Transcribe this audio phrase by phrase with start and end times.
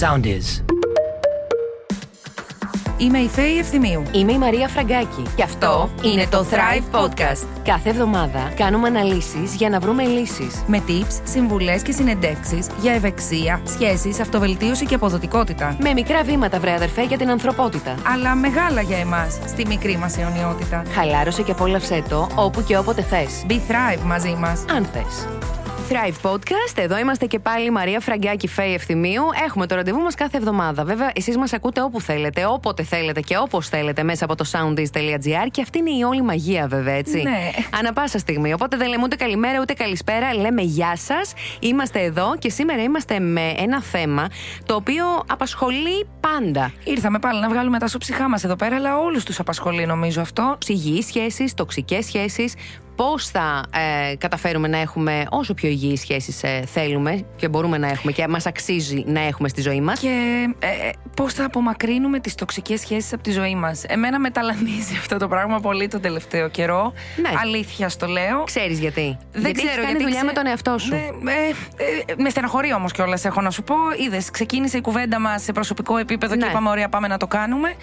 [0.00, 0.62] Sound is.
[2.96, 4.02] Είμαι η Φέη Ευθυμίου.
[4.12, 5.22] Είμαι η Μαρία Φραγκάκη.
[5.36, 7.46] Και αυτό είναι το Thrive Podcast.
[7.64, 10.64] Κάθε εβδομάδα κάνουμε αναλύσεις για να βρούμε λύσεις.
[10.66, 15.76] Με tips, συμβουλές και συνεντεύξεις για ευεξία, σχέσεις, αυτοβελτίωση και αποδοτικότητα.
[15.80, 17.94] Με μικρά βήματα, βρε αδερφέ, για την ανθρωπότητα.
[18.12, 20.82] Αλλά μεγάλα για εμάς, στη μικρή μας αιωνιότητα.
[20.94, 23.44] Χαλάρωσε και απόλαυσέ το όπου και όποτε θες.
[23.48, 24.64] Be Thrive μαζί μας.
[24.74, 25.43] Αν θες.
[25.90, 26.76] Thrive Podcast.
[26.76, 29.22] Εδώ είμαστε και πάλι Μαρία Φραγκάκη Φέη Ευθυμίου.
[29.46, 30.84] Έχουμε το ραντεβού μας κάθε εβδομάδα.
[30.84, 35.46] Βέβαια, εσείς μας ακούτε όπου θέλετε, όποτε θέλετε και όπως θέλετε μέσα από το soundis.gr
[35.50, 37.22] και αυτή είναι η όλη μαγεία, βέβαια, έτσι.
[37.22, 37.50] Ναι.
[37.78, 38.52] Ανά πάσα στιγμή.
[38.52, 40.34] Οπότε δεν λέμε ούτε καλημέρα ούτε καλησπέρα.
[40.34, 41.32] Λέμε γεια σας.
[41.60, 44.28] Είμαστε εδώ και σήμερα είμαστε με ένα θέμα
[44.66, 46.72] το οποίο απασχολεί πάντα.
[46.84, 50.58] Ήρθαμε πάλι να βγάλουμε τα σοψυχά μας εδώ πέρα, αλλά όλους τους απασχολεί νομίζω αυτό.
[50.66, 52.54] Υγιεί σχέσεις, τοξικές σχέσεις,
[52.96, 53.62] πώς θα
[54.10, 58.28] ε, καταφέρουμε να έχουμε όσο πιο υγιείς σχέσεις ε, θέλουμε και μπορούμε να έχουμε και
[58.28, 59.98] μας αξίζει να έχουμε στη ζωή μας.
[60.00, 63.84] Και ε, ε, πώς θα απομακρύνουμε τις τοξικές σχέσεις από τη ζωή μας.
[63.84, 66.92] Εμένα με ταλανίζει αυτό το πράγμα πολύ τον τελευταίο καιρό.
[67.22, 67.30] Ναι.
[67.42, 68.42] Αλήθεια στο λέω.
[68.44, 69.18] Ξέρεις γιατί.
[69.32, 70.02] Δεν γιατί ξέρω έχεις κάνει γιατί.
[70.02, 70.90] δουλειά ξέ- με τον εαυτό σου.
[70.94, 73.74] Ναι, ε, ε, με στεναχωρεί όμως κιόλας, έχω να σου πω.
[74.04, 76.50] Είδες, ξεκίνησε η κουβέντα μας σε προσωπικό επίπεδο και Ναι.
[76.50, 77.74] είπαμε: Ωραία, πάμε να το κάνουμε.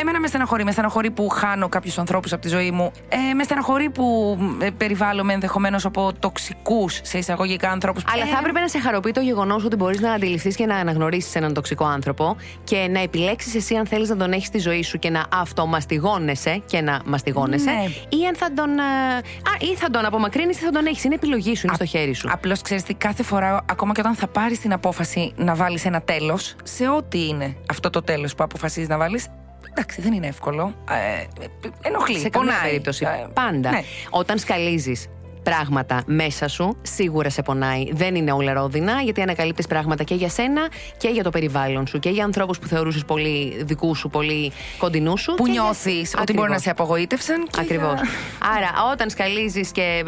[0.00, 0.64] Εμένα με στεναχωρεί.
[0.64, 2.92] Με στεναχωρεί που χάνω κάποιους ανθρώπους από τη ζωή μου.
[3.08, 8.04] Ε, με στεναχωρεί που ε, περιβάλλομαι ενδεχομένως από τοξικούς σε εισαγωγικά ανθρώπους.
[8.12, 11.34] Αλλά θα έπρεπε να σε χαροποιεί το γεγονός ότι μπορείς να αντιληφθείς και να αναγνωρίσεις
[11.34, 14.98] έναν τοξικό άνθρωπο και να επιλέξεις εσύ αν θέλεις να τον έχεις στη ζωή σου
[14.98, 17.70] και να αυτομαστιγώνεσαι και να μαστιγώνεσαι.
[17.70, 18.16] Ναι.
[18.18, 18.78] Ή αν θα τον.
[18.78, 21.04] ε, Α, ή θα τον απομακρύνεις ή θα τον έχεις.
[21.04, 22.28] Είναι επιλογή σου, είναι στο χέρι σου.
[22.32, 26.00] Απλώς ξέρεις τι, κάθε φορά, ακόμα και όταν θα πάρεις την απόφαση να βάλεις ένα
[26.00, 29.26] τέλος, σε ό,τι είναι αυτό το τέλος που αποφασίζεις να βάλεις,
[29.78, 30.74] εντάξει, δεν είναι εύκολο.
[30.90, 32.18] Ε, ε, ενοχλεί.
[32.18, 32.68] σε καμία πονάει.
[32.68, 33.04] περίπτωση.
[33.04, 33.70] Ε, Πάντα.
[33.70, 33.82] ναι.
[34.10, 35.06] Όταν σκαλίζεις
[35.42, 37.88] πράγματα μέσα σου, σίγουρα σε πονάει.
[37.92, 41.98] Δεν είναι όλα ρόδινα, γιατί ανακαλύπτεις πράγματα και για σένα και για το περιβάλλον σου
[41.98, 45.34] και για ανθρώπους που θεωρούσες πολύ δικούς σου, πολύ κοντινούς σου.
[45.34, 46.34] Που και για- νιώθεις ότι Ακριβώς.
[46.34, 47.46] μπορεί να σε απογοήτευσαν.
[47.50, 47.92] και Ακριβώς.
[47.94, 48.08] για-
[48.56, 50.04] Άρα, όταν σκαλίζεις και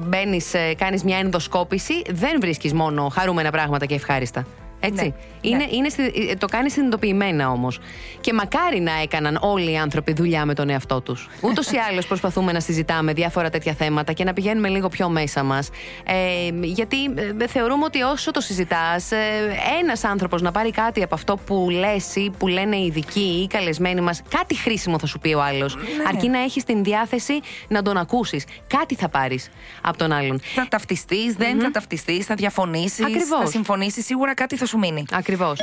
[0.00, 4.46] μπαίνεις, κάνεις μια ενδοσκόπηση, δεν βρίσκεις μόνο χαρούμενα πράγματα και ευχάριστα.
[4.80, 5.04] Έτσι.
[5.04, 5.66] Ναι, Είναι, ναι.
[5.70, 7.78] είναι, στη- ε, το κάνει συνειδητοποιημένα όμως.
[8.20, 11.28] Και μακάρι να έκαναν όλοι οι άνθρωποι δουλειά με τον εαυτό τους.
[11.40, 15.42] Ούτως ή άλλως προσπαθούμε να συζητάμε διάφορα τέτοια θέματα και να πηγαίνουμε λίγο πιο μέσα
[15.42, 15.68] μας.
[16.04, 16.14] Ε,
[16.62, 16.96] γιατί
[17.40, 19.16] ε, θεωρούμε ότι όσο το συζητάς, ε,
[19.82, 23.42] ένας άνθρωπος να πάρει κάτι από αυτό που λες ή που λένε οι ειδικοί ή
[23.42, 25.74] οι καλεσμένοι μας, κάτι χρήσιμο θα σου πει ο άλλος.
[25.76, 25.82] Ναι.
[26.08, 28.44] Αρκεί να έχεις την διάθεση να τον ακούσεις.
[28.66, 29.48] Κάτι θα πάρεις
[29.82, 30.40] από τον άλλον.
[30.54, 33.38] Θα ταυτιστείς, δεν θα ταυτιστείς, θα διαφωνήσεις, Ακριβώς.
[33.40, 34.04] θα συμφωνήσεις.
[34.04, 35.04] Σίγουρα κάτι θα σου μείνει.
[35.12, 35.58] Ακριβώς.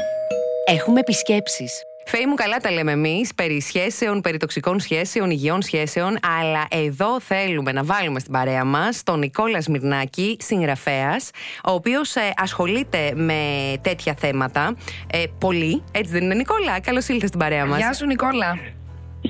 [0.65, 1.81] Έχουμε επισκέψεις.
[2.05, 6.17] Φέη μου, καλά τα λέμε εμείς περί σχέσεων, περί τοξικών σχέσεων, υγιών σχέσεων.
[6.39, 11.29] Αλλά εδώ θέλουμε να βάλουμε στην παρέα μας τον Νικόλα Σμυρνάκη, συγγραφέας,
[11.63, 13.41] ο οποίος ασχολείται με
[13.81, 14.75] τέτοια θέματα
[15.11, 15.83] ε, πολύ.
[15.91, 17.77] Έτσι δεν είναι, Νικόλα; Καλώς ήλθες στην παρέα μας.
[17.77, 18.76] Γεια σου, Νικόλα.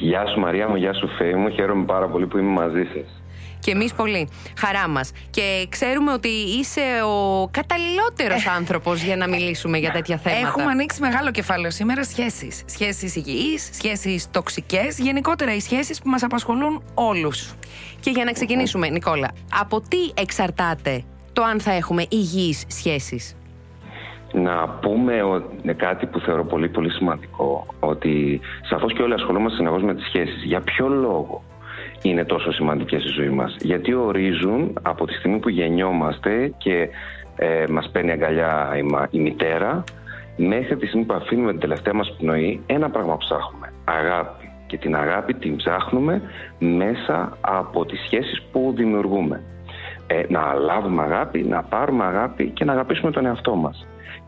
[0.01, 1.49] Γεια σου Μαρία μου, γεια σου Φέη μου.
[1.49, 3.21] Χαίρομαι πάρα πολύ που είμαι μαζί σας.
[3.59, 4.29] Και εμείς πολύ.
[4.57, 5.11] Χαρά μας.
[5.29, 10.41] Και ξέρουμε ότι είσαι ο καταλληλότερος άνθρωπος για να μιλήσουμε για τέτοια θέματα.
[10.41, 10.47] Ε.
[10.47, 12.63] Έχουμε ανοίξει μεγάλο κεφάλαιο σήμερα σχέσεις.
[12.65, 17.53] Σχέσεις υγιείς, σχέσεις τοξικές, γενικότερα οι σχέσεις που μας απασχολούν όλους.
[17.99, 21.03] Και για να ξεκινήσουμε, Νικόλα, από τι εξαρτάται
[21.33, 23.35] το αν θα έχουμε υγιείς σχέσεις;
[24.33, 28.39] Να πούμε ο- ναι, κάτι που θεωρώ πολύ πολύ σημαντικό, ότι
[28.69, 30.43] σαφώς και όλοι ασχολούμαστε συνεχώς με τις σχέσεις.
[30.43, 31.41] Για ποιο λόγο
[32.01, 36.89] είναι τόσο σημαντικές στη ζωή μας; Γιατί ορίζουν από τη στιγμή που γεννιόμαστε και
[37.35, 39.83] ε, μας παίρνει αγκαλιά η, μα- η μητέρα,
[40.37, 43.73] μέχρι τη στιγμή που αφήνουμε την τελευταία μας πνοή, ένα πράγμα ψάχνουμε.
[43.85, 44.51] Αγάπη.
[44.67, 46.21] Και την αγάπη την ψάχνουμε
[46.59, 49.43] μέσα από τις σχέσεις που δημιουργούμε.
[50.07, 53.87] Ε, να λάβουμε αγάπη, να πάρουμε αγάπη και να αγαπήσουμε τον εαυτό μας.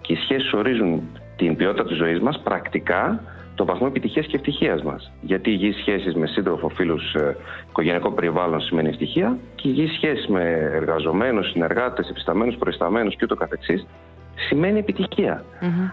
[0.09, 1.01] Και οι σχέσεις ορίζουν
[1.35, 3.23] την ποιότητα της ζωής μας πρακτικά
[3.55, 5.11] το βαθμό επιτυχίας και ευτυχίας μας.
[5.21, 7.37] Γιατί υγιείς σχέσεις με σύντροφο, φίλους, ε,
[7.69, 10.41] οικογενειακό περιβάλλον σημαίνει ευτυχία και υγιείς σχέσεις με
[10.73, 13.85] εργαζομένους, συνεργάτες, επισταμένους, προϊσταμένους και ούτω καθεξής
[14.47, 15.43] σημαίνει επιτυχία.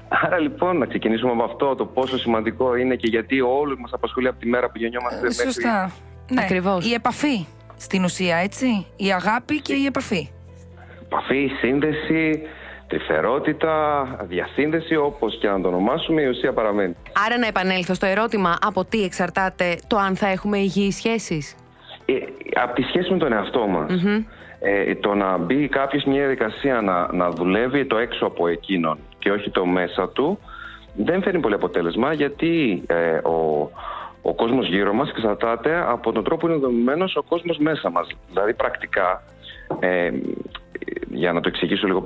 [0.09, 4.28] Άρα λοιπόν να ξεκινήσουμε από αυτό το πόσο σημαντικό είναι και γιατί όλους μας απασχολεί
[4.28, 5.92] από τη μέρα που γεννιόμαστε μέχρι Σωστά.
[6.30, 6.41] Ναι.
[6.42, 6.91] Ακριβώς.
[6.91, 7.47] Η επαφή
[7.77, 8.86] στην ουσία, έτσι.
[8.97, 10.28] Η αγάπη και η επαφή.
[11.03, 12.42] επαφή, σύνδεση,
[12.88, 16.97] τρυφερότητα, διασύνδεση, όπως και να το ονομάσουμε, η ουσία παραμένει.
[17.27, 21.56] Άρα να επανέλθω στο ερώτημα από τι εξαρτάται το αν θα έχουμε υγιείς σχέσεις.
[22.04, 22.12] Ε,
[22.54, 23.92] από τη σχέση με τον εαυτό μας.
[24.60, 29.30] Ε, το να μπει κάποιος μια διαδικασία να, να δουλεύει το έξω από εκείνον και
[29.30, 30.38] όχι το μέσα του,
[30.97, 33.71] δεν φέρνει πολύ αποτέλεσμα γιατί ε, ο,
[34.22, 38.06] ο κόσμος γύρω μας εξαρτάται από τον τρόπο που είναι δομημένος ο κόσμος μέσα μας.
[38.28, 39.22] Δηλαδή πρακτικά,
[39.80, 40.10] ε,
[41.08, 42.02] για να το εξηγήσω λίγο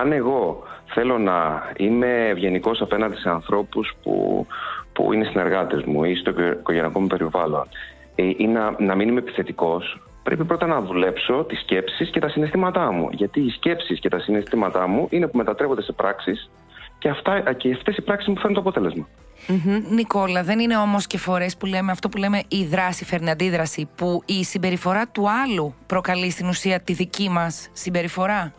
[0.00, 4.46] αν εγώ θέλω να είμαι ευγενικός απέναντι σε ανθρώπους που,
[4.92, 7.68] που είναι συνεργάτες μου ή στο οικογενειακό μου περιβάλλον
[8.14, 12.28] ε, ή να, να μην είμαι επιθετικός, πρέπει πρώτα να δουλέψω τις σκέψεις και τα
[12.28, 13.08] συναισθήματά μου.
[13.12, 16.50] Γιατί οι σκέψεις και τα συναισθήματά μου είναι που μετατρέπονται σε πράξεις
[16.98, 19.08] και, αυτά, και αυτές οι πράξεις μου φέρνουν το αποτέλεσμα.
[19.90, 23.88] Νικόλα, δεν είναι όμως και φορές που λέμε αυτό που λέμε η δράση φέρνει αντίδραση,
[23.96, 28.52] που η συμπεριφορά του άλλου προκαλεί στην ουσία τη δική μας συμπεριφορά;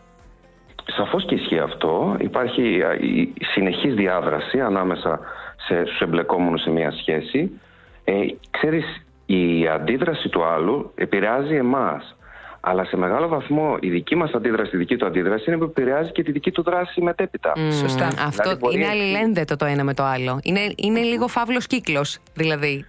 [0.95, 2.15] Σαφώς και ισχύει αυτό.
[2.19, 2.61] Υπάρχει
[2.99, 5.19] η συνεχής διάδραση ανάμεσα
[5.67, 7.51] σε, στους εμπλεκόμενους σε μια σχέση.
[8.03, 8.13] Ε,
[8.49, 8.85] ξέρεις,
[9.25, 12.15] η αντίδραση του άλλου επηρεάζει εμάς.
[12.61, 16.11] Αλλά σε μεγάλο βαθμό η δική μας αντίδραση, η δική του αντίδραση είναι που επηρεάζει
[16.11, 17.53] και τη δική του δράση μετέπειτα.
[17.55, 18.05] Mm, Σωστά.
[18.07, 18.75] Αυτό δηλαδή, μπορεί...
[18.75, 20.39] είναι αλληλένδετο το ένα με το άλλο.
[20.43, 22.85] Είναι, είναι λίγο φαύλος κύκλος, δηλαδή.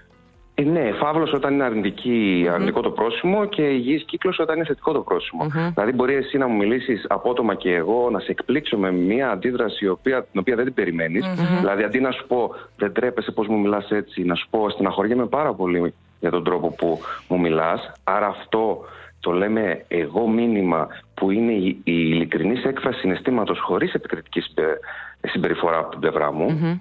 [0.55, 4.93] Ε, ναι, φαύλος όταν είναι αρνητική, αρνητικό το πρόσημο και υγιής κύκλος όταν είναι θετικό
[4.93, 5.47] το πρόσημο.
[5.75, 9.89] Δηλαδή, μπορεί εσύ να μου μιλήσεις απότομα και εγώ να σε εκπλήξω με μια αντίδραση
[9.89, 11.25] οποία, την οποία δεν την περιμένεις.
[11.59, 15.27] Δηλαδή, αντί να σου πω δεν τρέπεσαι πώς μου μιλάς έτσι, να σου πω στεναχωριέμαι
[15.27, 17.93] πάρα πολύ για τον τρόπο που μου μιλάς.
[18.05, 18.85] Άρα, αυτό
[19.21, 24.43] το λέμε εγώ μήνυμα που είναι η, η ειλικρινής έκφραση συναισθήματος χωρίς επικριτική
[25.21, 26.81] συμπεριφορά από την πλευρά μου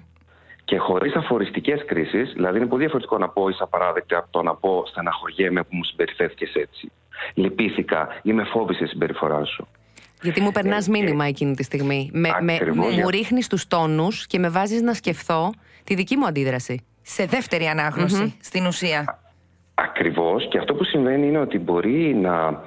[0.64, 4.54] και χωρίς αφοριστικές κρίσεις, δηλαδή είναι πολύ διαφορετικό να πω είσαι απαράδεκτη από το να
[4.54, 6.90] πω στεναχωριέμαι που μου συμπεριφέρθηκες έτσι.
[7.34, 9.68] Λυπήθηκα ή με φόβησε η συμπεριφορά σου.
[10.22, 12.10] Γιατί μου περνάς ε, μήνυμα εκείνη τη στιγμή.
[12.12, 15.52] Με, με, μου ρίχνεις τους τόνους και με βάζεις να σκεφτώ
[15.84, 16.84] τη δική μου αντίδραση.
[17.02, 17.64] Σε δεύτερη
[18.40, 19.18] στην ουσία.
[19.82, 20.48] Ακριβώς.
[20.48, 22.62] Και αυτό που συμβαίνει είναι ότι μπορεί να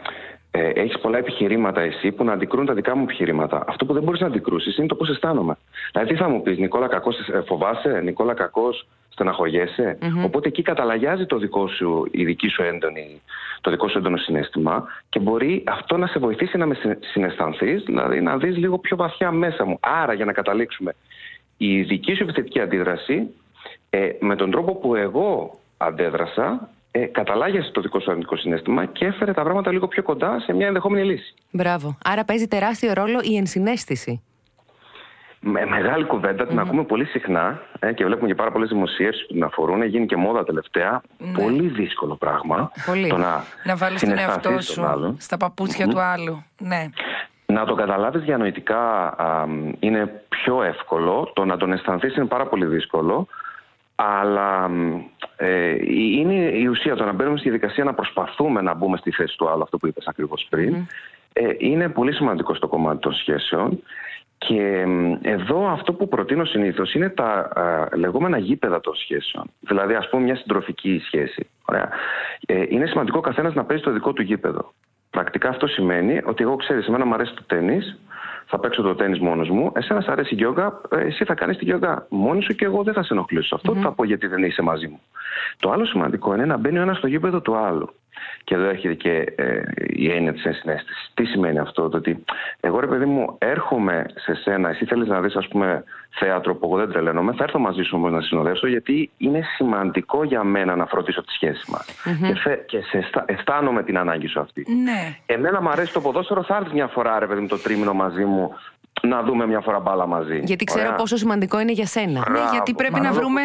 [0.52, 3.64] ε, έχεις πολλά επιχειρήματα εσύ που να αντικρούν τα δικά μου επιχειρήματα.
[3.68, 5.58] Αυτό που δεν μπορείς να αντικρούσεις είναι το πώς αισθάνομαι.
[5.92, 10.26] Δηλαδή, τι θα μου πεις, Νικόλα Κακός, ε, φοβάσαι, Νικόλα Κακός, στεναχωριέσαι; Mm-hmm.
[10.26, 13.22] Οπότε εκεί καταλαγιάζει το δικό σου, η δική σου έντονη,
[13.62, 18.22] το δικό σου έντονο συνέστημα και μπορεί αυτό να σε βοηθήσει να με συναισθανθείς, δηλαδή
[18.22, 19.78] να δεις λίγο πιο βαθιά μέσα μου.
[19.80, 20.96] Άρα, για να καταλήξουμε,
[21.58, 23.28] η δική σου επιθετική αντίδραση
[23.90, 29.06] ε, με τον τρόπο που εγώ αντέδρασα ε, καταλάγιασε το δικό σου αρνητικό συνέστημα και
[29.06, 31.34] έφερε τα πράγματα λίγο πιο κοντά σε μια ενδεχόμενη λύση.
[31.52, 31.98] Μπράβο.
[32.04, 34.22] Άρα παίζει τεράστιο ρόλο η ενσυναίσθηση.
[35.40, 39.34] Με μεγάλη κουβέντα, την ακούμε πολύ συχνά ε, και βλέπουμε και πάρα πολλές δημοσίευσει που
[39.34, 39.82] την αφορούν.
[39.82, 41.02] Έχει γίνει και μόδα τελευταία.
[41.18, 41.44] Ναι.
[41.44, 42.72] Πολύ δύσκολο πράγμα.
[42.86, 43.08] Πολύ.
[43.08, 46.44] Το να να βάλεις τον εαυτό σου στα παπούτσια του άλλου.
[46.60, 46.90] Ναι.
[47.46, 49.16] Να το καταλάβεις διανοητικά
[49.80, 51.32] είναι πιο εύκολο.
[51.36, 53.28] Το να τον αισθανθείς είναι πάρα πολύ δύσκολο.
[53.96, 54.70] Αλλά
[55.36, 59.38] ε, είναι η ουσία το να μπαίνουμε στη διαδικασία να προσπαθούμε να μπούμε στη θέση
[59.38, 60.76] του άλλου, αυτό που είπες ακριβώς πριν.
[61.34, 63.84] Ε, είναι πολύ σημαντικό στο κομμάτι των σχέσεων.
[64.38, 64.86] Και
[65.22, 67.50] εδώ αυτό που προτείνω συνήθως είναι τα
[67.96, 69.52] λεγόμενα γήπεδα των σχέσεων.
[69.60, 71.48] Δηλαδή ας πούμε μια συντροφική σχέση.
[71.66, 71.90] Ωραία.
[72.46, 74.74] Ε, είναι σημαντικό ο καθένας να παίζει το δικό του γήπεδο.
[75.10, 78.00] Πρακτικά αυτό σημαίνει ότι εγώ ξέρεις, εμένα μου αρέσει το τέννις,
[78.54, 79.72] θα παίξω το τέννη μόνος μου.
[79.76, 82.84] Εσένα σ' αρέσει η γιόγκα, ε, εσύ θα κάνεις τη γιόγκα μόνη σου και εγώ
[82.84, 83.56] δεν θα σε ενοχλήσω.
[83.56, 85.00] Αυτό θα πω γιατί δεν είσαι μαζί μου.
[85.60, 87.90] Το άλλο σημαντικό είναι να μπαίνει ο ένας στο γήπεδο του άλλου.
[88.44, 91.12] Και εδώ έρχεται και ε, η έννοια της ενσυναίσθησης.
[91.14, 92.24] Τι σημαίνει αυτό, το ότι
[92.60, 96.66] εγώ ρε παιδί μου έρχομαι σε σένα, εσύ θέλεις να δεις, ας πούμε, θέατρο που
[96.66, 100.76] εγώ δεν τρελαίνομαι, θα έρθω μαζί σου όμως να συνοδεύσω, γιατί είναι σημαντικό για μένα
[100.76, 101.86] να φροντίσω τη σχέση μας.
[102.44, 104.66] Και, και σε αισθάνομαι την ανάγκη σου αυτή.
[104.84, 105.18] Ναι.
[105.26, 108.26] Εμένα μου αρέσει το ποδόσφαιρο, θα έρθει μια φορά, ρε παιδί μου, το τρίμηνο μαζί
[108.26, 108.43] μου
[109.02, 110.42] να δούμε μια φορά μπάλα μαζί.
[110.44, 112.30] Γιατί ξέρω πόσο σημαντικό είναι για σένα.
[112.30, 113.42] ναι, γιατί πρέπει να βρούμε.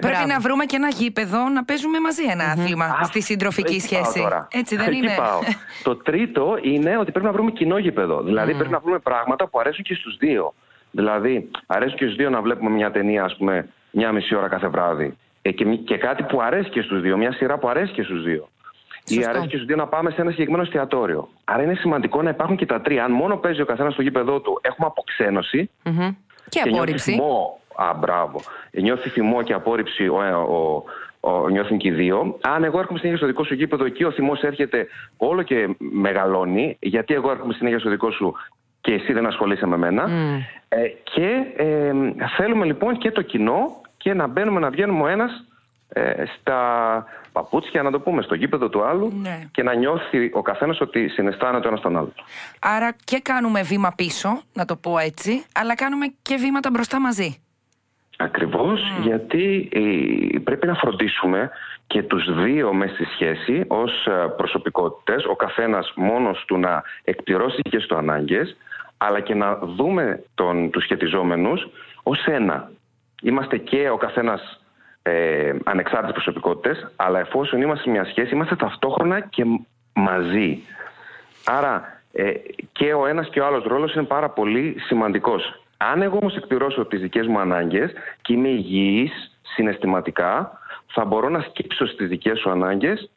[0.00, 4.28] Πρέπει να βρούμε και ένα γήπεδο να παίζουμε μαζί ένα άθλημα στη συντροφική σχέση.
[4.50, 5.38] Έτσι δεν είναι; Πάω.
[5.88, 8.22] Το τρίτο είναι ότι πρέπει να βρούμε κοινό γήπεδο.
[8.22, 10.54] Δηλαδή πρέπει να βρούμε πράγματα που αρέσουν και στους δύο.
[10.90, 14.68] Δηλαδή, αρέσουν και στους δύο να βλέπουμε μια ταινία, ας πούμε, μια μισή ώρα κάθε
[14.68, 15.16] βράδυ.
[15.42, 18.22] Ε, και, και κάτι που αρέσει και στους δύο, μια σειρά που αρέσει και στους
[18.22, 18.48] δύο.
[19.08, 21.28] Ή αρέσει και στου δύο να πάμε σε ένα συγκεκριμένο εστιατόριο.
[21.44, 23.04] Άρα είναι σημαντικό να υπάρχουν και τα τρία.
[23.04, 25.70] Αν μόνο παίζει ο καθένας στο γήπεδό του, έχουμε αποξένωση.
[25.84, 26.14] Mm-hmm.
[26.48, 27.12] Και, και απόρριψη.
[27.12, 28.40] Θυμό, α, μπράβο.
[28.70, 30.16] Νιώθει θυμό και απόρριψη ο,
[30.48, 30.84] ο,
[31.30, 32.38] ο, νιώθουν και οι δύο.
[32.40, 34.86] Αν εγώ έρχομαι συνέχεια στο δικό σου γήπεδο, εκεί ο θυμός έρχεται
[35.16, 38.34] όλο και μεγαλώνει, γιατί εγώ έρχομαι συνέχεια στο δικό σου
[38.80, 40.06] και εσύ δεν ασχολείσαι με μένα.
[40.06, 40.42] Mm.
[40.68, 41.92] Ε, και ε,
[42.36, 45.44] θέλουμε λοιπόν και το κοινό και να μπαίνουμε να βγαίνουμε ο ένας ε,
[46.38, 46.58] στα
[47.32, 49.48] παπούτσια, να το πούμε, στο γήπεδο του άλλου ναι.
[49.50, 52.12] και να νιώθει ο καθένας ότι συναισθάνεται το ένας στον άλλο.
[52.60, 57.42] Άρα και κάνουμε βήμα πίσω, να το πω έτσι, αλλά κάνουμε και βήματα μπροστά μαζί.
[58.20, 61.50] Ακριβώς, γιατί ε, πρέπει να φροντίσουμε
[61.86, 67.60] και τους δύο μες στη σχέση ως ε, προσωπικότητες, ο καθένας μόνος του να εκπληρώσει
[67.62, 68.56] και στο ανάγκες,
[68.96, 71.68] αλλά και να δούμε τον, τους σχετιζόμενους
[72.02, 72.70] ως ένα.
[73.22, 74.60] Είμαστε και ο καθένας
[75.08, 79.44] ε, ανεξάρτητες προσωπικότητες, αλλά εφόσον είμαστε σε μια σχέση, είμαστε ταυτόχρονα και
[79.92, 80.62] μαζί.
[81.44, 82.32] Άρα Ε,
[82.72, 85.62] και ο ένας και ο άλλος ρόλος είναι πάρα πολύ σημαντικός.
[85.76, 89.12] Αν εγώ όμως εκπληρώσω τις δικές μου ανάγκες και είμαι υγιής
[89.42, 93.10] συναισθηματικά, θα μπορώ να σκύψω στις δικές σου ανάγκες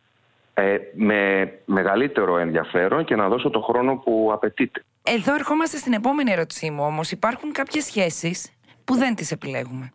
[0.53, 4.83] ε, με μεγαλύτερο ενδιαφέρον και να δώσω το χρόνο που απαιτείται.
[5.03, 7.11] Εδώ ερχόμαστε στην επόμενη ερώτησή μου όμως.
[7.11, 8.51] Υπάρχουν κάποιες σχέσεις
[8.83, 9.91] που δεν τις επιλέγουμε.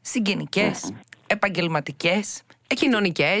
[0.00, 0.92] Συγγενικές,
[1.28, 3.38] επαγγελματικές, κοινωνικέ.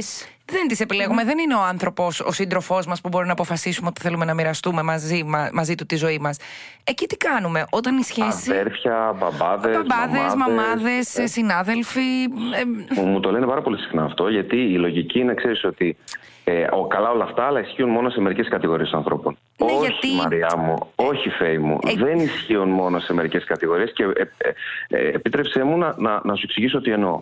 [0.50, 1.24] Δεν τις επιλέγουμε.
[1.24, 4.82] Δεν είναι ο άνθρωπος, ο σύντροφός μας που μπορεί να αποφασίσουμε ότι θέλουμε να μοιραστούμε
[4.82, 6.38] μαζί, μαζί του τη ζωή μας.
[6.84, 8.50] Εκεί τι κάνουμε, όταν η σχέση.
[8.50, 9.76] Αδέρφια, μπαμπάδες.
[9.76, 11.26] Μπαμπάδες, μαμάδες, ε.
[11.26, 12.22] συνάδελφοι.
[12.96, 15.96] Ε, μου το λένε πάρα πολύ συχνά αυτό, γιατί η λογική είναι, ξέρεις ότι.
[16.44, 19.38] Ε, ο, καλά όλα αυτά, αλλά ισχύουν μόνο σε μερικές κατηγορίες ανθρώπων.
[19.56, 20.16] Ναι, όχι, γιατί...
[20.22, 21.78] Μαριά μου, όχι, Φέη μου.
[21.86, 21.94] Ε...
[22.04, 24.04] Δεν ισχύουν μόνο σε μερικές κατηγορίες και
[24.88, 27.20] ε, επίτρεψέ μου να, να, να σου εξηγήσω τι εννοώ.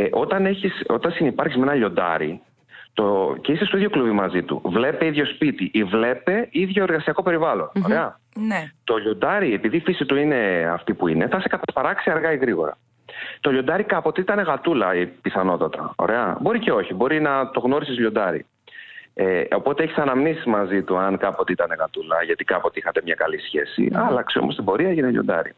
[0.00, 2.40] Ε, όταν, έχεις, όταν συνεπάρχεις με ένα λιοντάρι
[2.92, 7.22] το, και είσαι στο ίδιο κλουβί μαζί του, βλέπε ίδιο σπίτι ή βλέπε ίδιο εργασιακό
[7.22, 7.70] περιβάλλον.
[7.74, 7.84] Mm-hmm.
[7.84, 8.18] Ωραία.
[8.34, 8.70] Ναι.
[8.84, 12.36] Το λιοντάρι, επειδή η φύση του είναι αυτή που είναι, θα σε καταπαράξει αργά ή
[12.36, 12.76] γρήγορα.
[13.40, 14.88] Το λιοντάρι κάποτε ήταν γατούλα
[15.22, 15.92] πιθανότατα.
[15.96, 16.36] Ωραία.
[16.40, 16.94] Μπορεί και όχι.
[16.94, 18.46] Μπορεί να το γνώρισες λιοντάρι.
[19.14, 23.38] Ε, οπότε έχεις αναμνήσεις μαζί του αν κάποτε ήταν γατούλα, γιατί κάποτε είχατε μια καλή
[23.38, 23.90] σχέση.
[23.92, 23.96] Mm.
[24.08, 25.54] Άλλαξε όμως την πορεία, έγινε λιοντάρι.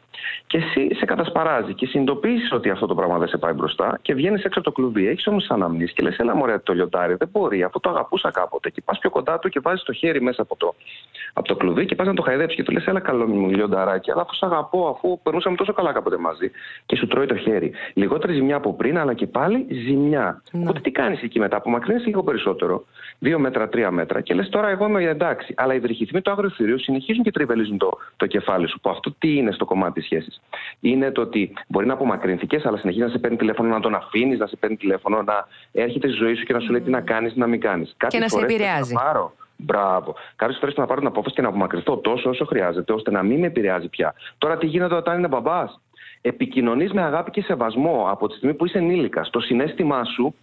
[0.46, 4.14] Και εσύ σε κατασπαράζει και συνειδητοποιήσει ότι αυτό το πράγμα δεν σε πάει μπροστά και
[4.14, 5.08] βγαίνεις έξω από το κλουβί.
[5.08, 8.70] Έχεις όμως αναμνήσεις και λες: Έλα, μωρέ, το λιοντάρι δεν μπορεί, αφού το αγαπούσα κάποτε.
[8.70, 10.74] Και πας πιο κοντά του και βάζεις το χέρι μέσα από το,
[11.32, 14.10] από το κλουβί και πας να το χαϊδέψεις και του λες: Έλα, καλό μου λιονταράκι,
[14.10, 16.50] αλλά αφού σ' αγαπώ, αφού περνούσαμε τόσο καλά κάποτε μαζί
[16.86, 17.72] και σου τρώει το χέρι.
[17.94, 20.42] Λιγότερη ζημιά από πριν, αλλά και πάλι ζημιά.
[20.52, 20.58] Mm.
[20.60, 22.84] Οπότε τι κάνεις εκεί μετά, απομακρύνεις λίγο περισσότερο,
[23.18, 25.54] δύο μέτρα, τρία μέτρα και λες: Τώρα εγώ είμαι εντάξει.
[25.56, 28.80] Αλλά οι βρυχηθμοί του άγριο θηρίου συνεχίζουν και τριβελίζουν το, το κεφάλι σου.
[28.80, 30.40] Που αυτό τι είναι στο κομμάτι τη σχέση
[30.80, 34.38] είναι το ότι μπορεί να απομακρυνθήκε, αλλά συνεχίζεις να σε παίρνει τηλέφωνο, να τον αφήνεις,
[34.38, 37.00] να σε παίρνει τηλέφωνο, να έρχεται στη ζωή σου και να σου λέει τι να
[37.00, 37.94] κάνεις, να μην κάνεις.
[38.08, 38.94] Και να σε επηρεάζει.
[38.94, 39.32] Να πάρω.
[39.56, 40.14] Μπράβο.
[40.36, 43.38] Κάποιες φορές να πάρω την απόφαση και να απομακρυνθώ τόσο όσο χρειάζεται, ώστε να μην
[43.38, 44.14] με επηρεάζει πια.
[44.38, 45.80] Τώρα τι γίνεται όταν είναι μπαμπάς;
[46.22, 49.30] Επικοινωνείς με αγάπη και σεβασμό από τη στιγμή που είσαι ενήλικας.
[49.30, 50.34] Το συνέστημά σου,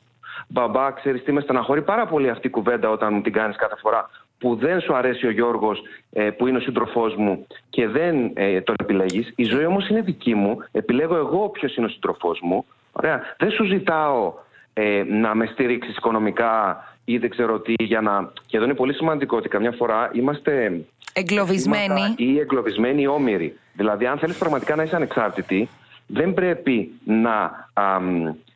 [0.47, 3.75] μπαμπά, ξέρεις τι με στεναχωρεί πάρα πολύ αυτή η κουβέντα όταν μου την κάνεις κάθε
[3.75, 4.09] φορά
[4.39, 8.61] που δεν σου αρέσει ο Γιώργος ε, που είναι ο σύντροφός μου και δεν ε,
[8.61, 9.33] τον επιλέγεις.
[9.35, 10.57] Η ζωή όμως είναι δική μου.
[10.71, 12.65] Επιλέγω εγώ ποιος είναι ο σύντροφός μου.
[12.91, 13.21] Ωραία.
[13.37, 14.33] Δεν σου ζητάω
[14.73, 18.31] ε, να με στηρίξεις οικονομικά ή δεν ξέρω τι για να...
[18.45, 20.81] Και εδώ είναι πολύ σημαντικό ότι καμιά φορά είμαστε...
[21.13, 22.13] Εγκλωβισμένοι.
[22.17, 23.57] Ή εγκλωβισμένοι ή όμοιροι.
[23.73, 25.69] Δηλαδή αν θέλεις πραγματικά να είσαι ανεξάρτητη
[26.07, 27.67] δεν πρέπει να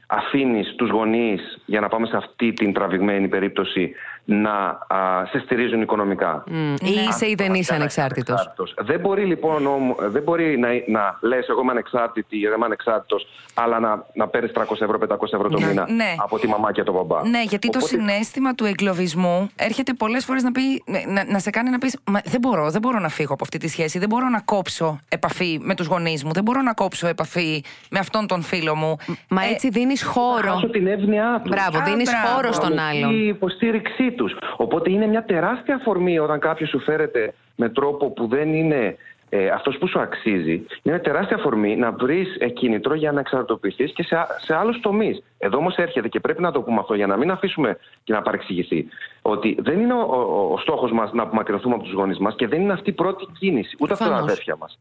[0.08, 3.92] αφήνεις τους γονείς για να πάμε σε αυτή την τραβηγμένη περίπτωση
[4.32, 6.44] να α, σε στηρίζουν οικονομικά.
[6.48, 6.82] Mm.
[6.82, 8.54] Ή είσαι ή δεν είσαι ανεξάρτητος.
[8.82, 9.64] Δεν μπορεί λοιπόν
[9.98, 14.52] δεν μπορεί να, να λες: Εγώ είμαι ανεξάρτητη ή είμαι ανεξάρτητος, αλλά να, να παίρνεις
[14.56, 16.16] 300 ευρώ, 500 ευρώ το ναι, μήνα ναι.
[16.18, 17.28] από τη μαμά και τον μπαμπά.
[17.28, 21.70] Ναι, γιατί το συνέστημα του εγκλωβισμού έρχεται πολλές φορές να, πει, να, να σε κάνει
[21.70, 24.00] να πεις: Δεν μπορώ, δεν μπορώ να φύγω από αυτή τη σχέση.
[24.00, 26.32] Δεν μπορώ να κόψω επαφή με τους γονείς μου.
[26.32, 28.98] Δεν μπορώ να κόψω επαφή με αυτόν τον φίλο μου.
[29.30, 30.60] Μα ε, έτσι δίνεις χώρο.
[30.60, 31.50] Να την εύνοιά του.
[31.50, 33.14] Μπράβο, δίνεις χώρο στον άλλον.
[33.14, 34.12] Η υποστήριξή
[34.58, 38.98] Οπότε είναι μια τεράστια αφορμή όταν κάποιος σου φέρεται με τρόπο που δεν είναι
[39.34, 40.52] ε, αυτός που σου αξίζει.
[40.52, 45.24] Είναι μια τεράστια αφορμή να βρεις κίνητρο για να εξαρτοποιηθείς και σε, σε άλλους τομείς.
[45.38, 48.22] Εδώ όμως έρχεται και πρέπει να το πούμε αυτό για να μην αφήσουμε και να
[48.22, 48.88] παρεξηγηθεί.
[49.22, 52.48] Ότι δεν είναι ο, ο, ο στόχος μας να απομακρυνθούμε από τους γονείς μας και
[52.48, 54.80] δεν είναι αυτή η πρώτη κίνηση, ούτε από τα αδέρφια μας.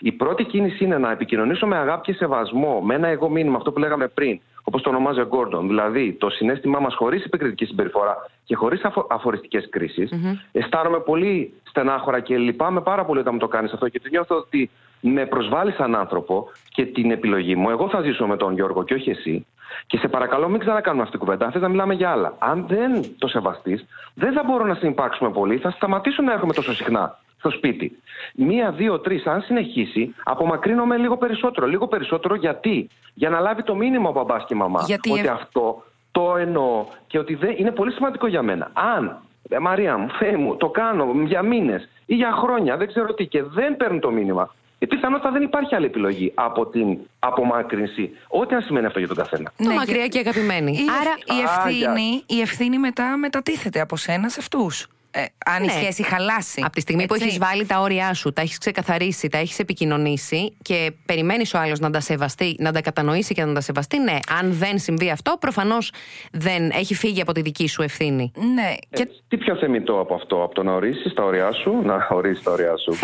[0.00, 3.72] Η πρώτη κίνηση είναι να επικοινωνήσω με αγάπη και σεβασμό, με ένα εγώ μήνυμα, αυτό
[3.72, 5.66] που λέγαμε πριν, όπως το ονομάζει ο Γκόρντον.
[5.66, 10.10] Δηλαδή, το συνέστημά μας χωρίς επικριτική συμπεριφορά και χωρίς αφο- αφοριστικές κρίσεις.
[10.12, 10.38] Mm-hmm.
[10.52, 14.70] Αισθάνομαι πολύ στενάχωρα και λυπάμαι πάρα πολύ όταν μου το κάνεις αυτό, γιατί νιώθω ότι
[15.00, 17.70] με προσβάλλεις σαν άνθρωπο και την επιλογή μου.
[17.70, 19.46] Εγώ θα ζήσω με τον Γιώργο και όχι εσύ.
[19.86, 21.44] Και σε παρακαλώ, μην ξανακάνουμε αυτή την κουβέντα.
[21.44, 22.34] Αν θες να μιλάμε για άλλα.
[22.38, 25.56] Αν δεν το σεβαστείς, δεν θα μπορώ να συνεπάρξουμε πολύ.
[25.56, 27.98] Θα σταματήσω να έρχομαι τόσο συχνά στο σπίτι.
[28.34, 31.66] Μία, δύο, τρεις, αν συνεχίσει, απομακρύνομαι λίγο περισσότερο.
[31.66, 34.82] Λίγο περισσότερο γιατί; Για να λάβει το μήνυμα ο μπαμπάς και η μαμά.
[34.86, 38.70] Γιατί ότι αυτό το εννοώ και ότι δεν, είναι πολύ σημαντικό για μένα.
[38.72, 43.14] Αν, ε, Μαρία μου, Θεέ μου, το κάνω για μήνες ή για χρόνια, δεν ξέρω
[43.14, 48.10] τι, και δεν παίρνουν το μήνυμα, ε, πιθανότατα δεν υπάρχει άλλη επιλογή από την απομάκρυνση.
[48.28, 49.52] Ό,τι αν σημαίνει αυτό για τον καθένα.
[49.56, 50.72] Ναι, μακριά και αγαπημένη.
[50.72, 55.66] Η, Άρα η ευθύνη, η ευθύνη μετά μετατίθεται από σένα σε αυτούς ε, αν ναι.
[55.66, 56.62] η σχέση χαλάσει.
[56.64, 57.18] Από τη στιγμή έτσι.
[57.18, 61.58] που έχεις βάλει τα όρια σου, τα έχεις ξεκαθαρίσει, τα έχεις επικοινωνήσει και περιμένεις ο
[61.58, 64.18] άλλος να τα σεβαστεί, να τα κατανοήσει και να τα σεβαστεί, ναι.
[64.40, 65.92] Αν δεν συμβεί αυτό, προφανώς
[66.32, 68.32] δεν έχει φύγει από τη δική σου ευθύνη.
[68.54, 68.74] Ναι.
[68.90, 69.08] Ε, και...
[69.28, 72.50] Τι πιο θεμητό από αυτό, από το να ορίσεις τα όρια σου, να ορίσεις τα
[72.50, 72.94] όρια σου,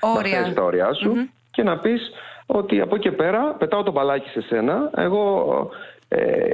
[0.00, 0.40] όρια.
[0.40, 1.30] να τα όρια σου mm-hmm.
[1.50, 2.00] και να πεις
[2.46, 4.90] ότι από εκεί και πέρα πετάω το μπαλάκι σε σένα.
[4.96, 5.44] Εγώ
[6.08, 6.50] ε,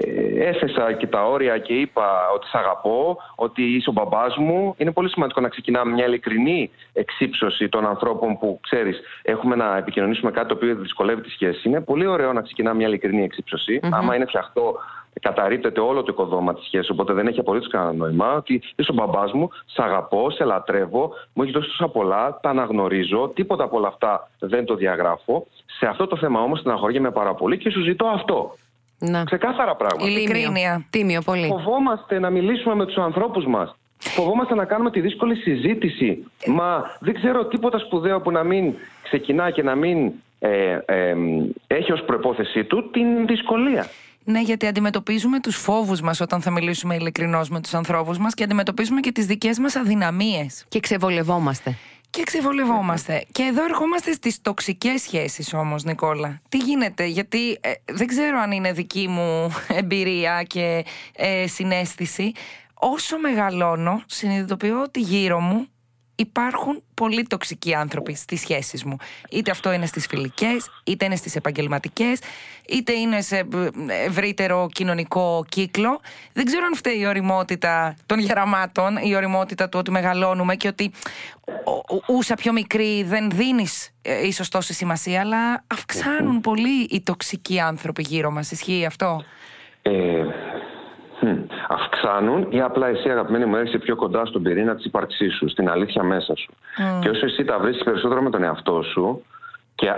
[0.48, 4.74] έθεσα και τα όρια και είπα ότι σ' αγαπώ, ότι είσαι ο μπαμπάς μου.
[4.78, 10.30] Είναι πολύ σημαντικό να ξεκινάμε μια ειλικρινή εξύψωση των ανθρώπων που, ξέρεις, έχουμε να επικοινωνήσουμε
[10.30, 11.68] κάτι το οποίο δυσκολεύει τη σχέση.
[11.68, 13.80] Είναι πολύ ωραίο να ξεκινάμε μια ειλικρινή εξύψωση.
[13.90, 14.76] Άμα είναι φτιαχτό
[15.20, 16.90] καταρρύπτεται όλο το οικοδόμα της σχέσης.
[16.90, 21.12] Οπότε δεν έχει απολύτως κανένα νόημα ότι είσαι ο μπαμπάς μου, σε αγαπώ, σε λατρεύω,
[21.32, 25.46] μου έχεις δώσει τόσα πολλά, τα αναγνωρίζω, τίποτα από όλα αυτά δεν το διαγράφω.
[25.78, 28.56] Σε αυτό το θέμα όμως στεναχωριέμαι πάρα πολύ και σου ζητώ αυτό.
[28.98, 29.24] Να.
[29.24, 30.10] Ξεκάθαρα πράγματα.
[30.10, 30.86] Ειλικρίνεια.
[30.90, 31.46] Τίμιο πολύ.
[31.46, 33.76] Φοβόμαστε να μιλήσουμε με τους ανθρώπους μας.
[33.98, 36.24] Φοβόμαστε να κάνουμε τη δύσκολη συζήτηση.
[36.46, 41.16] Μα δεν ξέρω τίποτα σπουδαίο που να μην ξεκινά και να μην ε, ε,
[41.66, 43.86] έχει ως προπόθεσή του την δυσκολία.
[44.24, 48.44] Ναι, γιατί αντιμετωπίζουμε τους φόβους μας όταν θα μιλήσουμε ειλικρινώς με τους ανθρώπους μας και
[48.44, 50.64] αντιμετωπίζουμε και τις δικές μας αδυναμίες.
[50.68, 51.76] Και ξεβολευόμαστε.
[52.14, 53.24] Και ξεβολευόμαστε.
[53.32, 56.40] Και εδώ ερχόμαστε στις τοξικές σχέσεις όμως, Νικόλα.
[56.48, 60.84] Τι γίνεται, γιατί ε, δεν ξέρω αν είναι δική μου εμπειρία και
[61.16, 62.32] ε, συνέστηση.
[62.74, 65.68] Όσο μεγαλώνω, συνειδητοποιώ ότι γύρω μου
[66.14, 68.96] υπάρχουν πολύ τοξικοί άνθρωποι στις σχέσεις μου.
[69.30, 72.18] Είτε αυτό είναι στις φιλικές, είτε είναι στις επαγγελματικές,
[72.68, 73.46] είτε είναι σε
[74.06, 76.00] ευρύτερο κοινωνικό κύκλο.
[76.32, 80.92] Δεν ξέρω αν φταίει η οριμότητα των γεραμάτων, η οριμότητα του ότι μεγαλώνουμε και ότι
[82.08, 88.02] ούσα πιο μικρή δεν δίνεις ε, ίσως τόση σημασία, αλλά αυξάνουν πολύ οι τοξικοί άνθρωποι
[88.02, 88.50] γύρω μας.
[88.50, 89.24] Ισχύει αυτό;
[89.82, 89.90] Ε,
[91.68, 95.68] αυξάνουν ή απλά εσύ αγαπημένη μου έρχεσαι πιο κοντά στον πυρήνα της ύπαρξής σου, στην
[95.68, 96.52] αλήθεια μέσα σου.
[97.00, 99.24] Και όσο εσύ τα βρίσκεις περισσότερο με τον εαυτό σου
[99.74, 99.96] και α,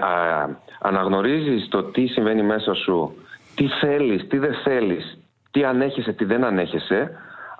[0.80, 3.16] αναγνωρίζεις το τι συμβαίνει μέσα σου,
[3.54, 5.18] τι θέλεις, τι δεν θέλεις,
[5.50, 7.10] τι ανέχεσαι, τι δεν ανέχεσαι,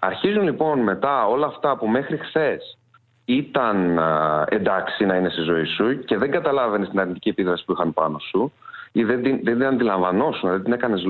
[0.00, 2.78] αρχίζουν λοιπόν μετά όλα αυτά που μέχρι χθες
[3.24, 4.00] ήταν
[4.48, 8.18] εντάξει να είναι στη ζωή σου και δεν καταλάβαινες την αρνητική επίδραση που είχαν πάνω
[8.18, 8.52] σου
[8.96, 11.02] ή δεν την, δεν την αντιλαμβανόσουν, δεν την έκανες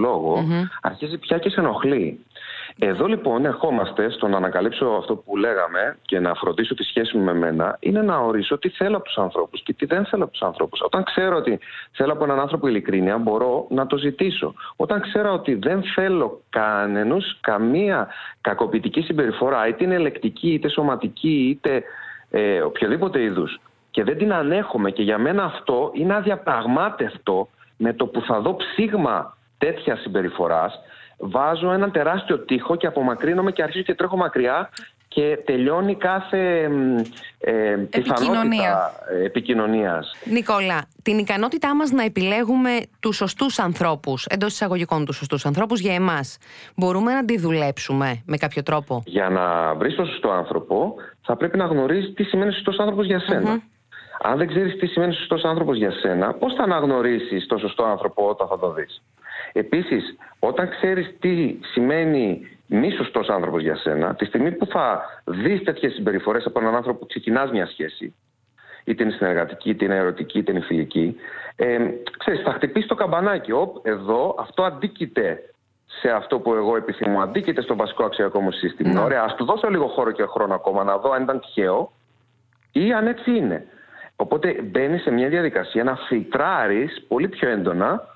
[0.81, 2.25] αρχίζει πια και σε ενοχλεί.
[2.79, 7.25] Εδώ λοιπόν ερχόμαστε στο να ανακαλύψω αυτό που λέγαμε και να φροντίσω τη σχέση μου
[7.25, 10.33] με μένα είναι να ορίσω τι θέλω από τους ανθρώπους και τι δεν θέλω από
[10.33, 10.81] τους ανθρώπους.
[10.81, 11.59] Όταν ξέρω ότι
[11.93, 14.55] θέλω από έναν άνθρωπο ειλικρίνεια, μπορώ να το ζητήσω.
[14.77, 18.09] Όταν ξέρω ότι δεν θέλω κανενό καμία
[18.41, 21.83] κακοποιητική συμπεριφορά, είτε είναι ελεκτική, είτε σωματική, είτε
[22.31, 28.07] ε, οποιοδήποτε είδους, και δεν την ανέχομαι και για μένα αυτό είναι αδιαπραγμάτευτο με το
[28.07, 30.81] που θα δω ψήγμα τέτοια συμπεριφοράς,
[31.19, 34.71] βάζω έναν τεράστιο τείχο και απομακρύνομαι και αρχίζω και τρέχω μακριά
[35.09, 36.71] και τελειώνει κάθε
[37.39, 38.93] ε, επικοινωνία.
[39.25, 40.13] επικοινωνίας.
[40.25, 45.95] Νικόλα, την ικανότητά μας να επιλέγουμε τους σωστούς ανθρώπους, εντός εισαγωγικών τους σωστούς ανθρώπους για
[45.95, 46.39] εμάς,
[46.77, 51.57] μπορούμε να τη δουλέψουμε με κάποιο τρόπο; Για να βρεις τον σωστό άνθρωπο, θα πρέπει
[51.57, 53.63] να γνωρίζεις τι σημαίνει σωστός άνθρωπος για σενα
[54.21, 58.29] Αν δεν ξέρεις τι σημαίνει σωστός άνθρωπος για σένα, πώς θα αναγνωρίσεις τον σωστό άνθρωπο
[58.29, 59.03] όταν θα το δεις;
[59.53, 65.63] Επίσης, όταν ξέρεις τι σημαίνει μη σωστός άνθρωπος για σένα, τη στιγμή που θα δεις
[65.63, 68.15] τέτοιες συμπεριφορές από έναν άνθρωπο που ξεκινάς μια σχέση,
[68.85, 71.17] είτε είναι συνεργατική, είτε είναι ερωτική, είτε είναι φιλική,
[71.57, 71.79] ε,
[72.19, 73.53] ξέρεις, θα χτυπήσει το καμπανάκι.
[73.53, 75.55] Οπ, εδώ αυτό αντίκειται
[75.87, 78.93] σε αυτό που εγώ επιθυμώ, αντίκειται στο βασικό αξιακό μου σύστημα.
[78.93, 79.01] Ναι.
[79.01, 81.93] Ωραία, ας του δώσω λίγο χώρο και χρόνο ακόμα να δω αν ήταν τυχαίο
[82.73, 83.67] ή αν έτσι είναι.
[84.17, 88.09] Οπότε μπαίνει σε μια διαδικασία να φιλτράρεις πολύ πιο έντονα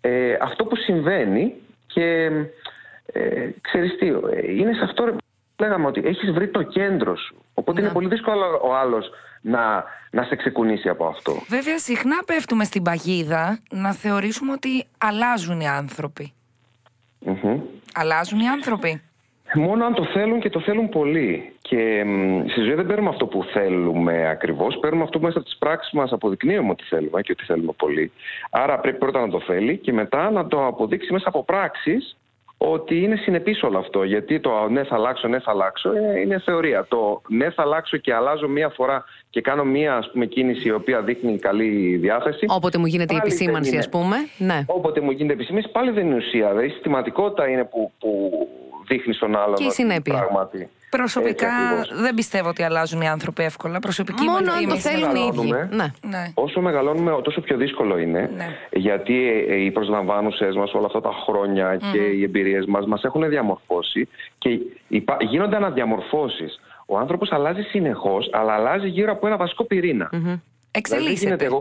[0.00, 1.54] ε, αυτό που συμβαίνει
[1.86, 2.30] και
[3.12, 4.06] ε, ξέρεις τι,
[4.56, 7.44] είναι σε αυτό που λέγαμε ότι έχεις βρει το κέντρο σου.
[7.54, 7.94] Οπότε είναι ναι.
[7.94, 11.42] πολύ δύσκολο ο άλλος να, να σε ξεκουνήσει από αυτό.
[11.48, 16.32] Βέβαια συχνά πέφτουμε στην παγίδα να θεωρήσουμε ότι αλλάζουν οι άνθρωποι.
[17.94, 19.02] Αλλάζουν οι άνθρωποι.
[19.54, 21.52] Μόνο αν το θέλουν και το θέλουν πολύ.
[21.62, 22.04] Και
[22.50, 24.78] στη ζωή δεν παίρνουμε αυτό που θέλουμε ακριβώς.
[24.78, 28.12] Παίρνουμε αυτό που μέσα από τις πράξεις μας αποδεικνύουμε ότι θέλουμε και ότι θέλουμε πολύ.
[28.50, 32.16] Άρα πρέπει πρώτα να το θέλει και μετά να το αποδείξει μέσα από πράξεις
[32.72, 34.02] ότι είναι συνεπής όλο αυτό.
[34.02, 36.86] Γιατί το ναι θα αλλάξω, ναι θα αλλάξω ε, είναι θεωρία.
[36.88, 40.72] Το ναι θα αλλάξω και αλλάζω μία φορά και κάνω μία ας πούμε, κίνηση η
[40.72, 42.46] οποία δείχνει καλή διάθεση.
[42.48, 44.16] Όποτε μου γίνεται η επισήμανση, ας πούμε.
[44.38, 44.64] Ναι.
[44.66, 46.48] Όποτε μου γίνεται η επισήμανση, πάλι δεν είναι ουσία.
[46.48, 48.30] Δηλαδή, η συστηματικότητα είναι που, που
[48.88, 49.54] δείχνει στον άλλον.
[49.54, 50.14] Και η συνέπεια.
[50.14, 50.68] Πράγματι.
[50.96, 51.48] Προσωπικά
[52.02, 53.78] δεν πιστεύω ότι αλλάζουν οι άνθρωποι εύκολα.
[53.78, 55.50] Προσωπική Μόνο αν το θέλουν οι ίδιοι.
[55.50, 55.86] Ναι.
[56.02, 56.32] ναι.
[56.34, 58.30] Όσο μεγαλώνουμε, τόσο πιο δύσκολο είναι.
[58.36, 58.46] Ναι.
[58.72, 63.28] Γιατί ε, οι προσλαμβάνουσε μας όλα αυτά τα χρόνια και οι εμπειρίες μας μας έχουν
[63.28, 64.60] διαμορφώσει και
[65.20, 66.60] γίνονται αναδιαμορφώσεις.
[66.86, 70.10] Ο άνθρωπος αλλάζει συνεχώς, αλλά αλλάζει γύρω από ένα βασικό πυρήνα.
[70.12, 70.40] Mm-hmm.
[70.70, 71.14] Εξελίσσεται.
[71.14, 71.60] Δηλαδή, γίνεται εγώ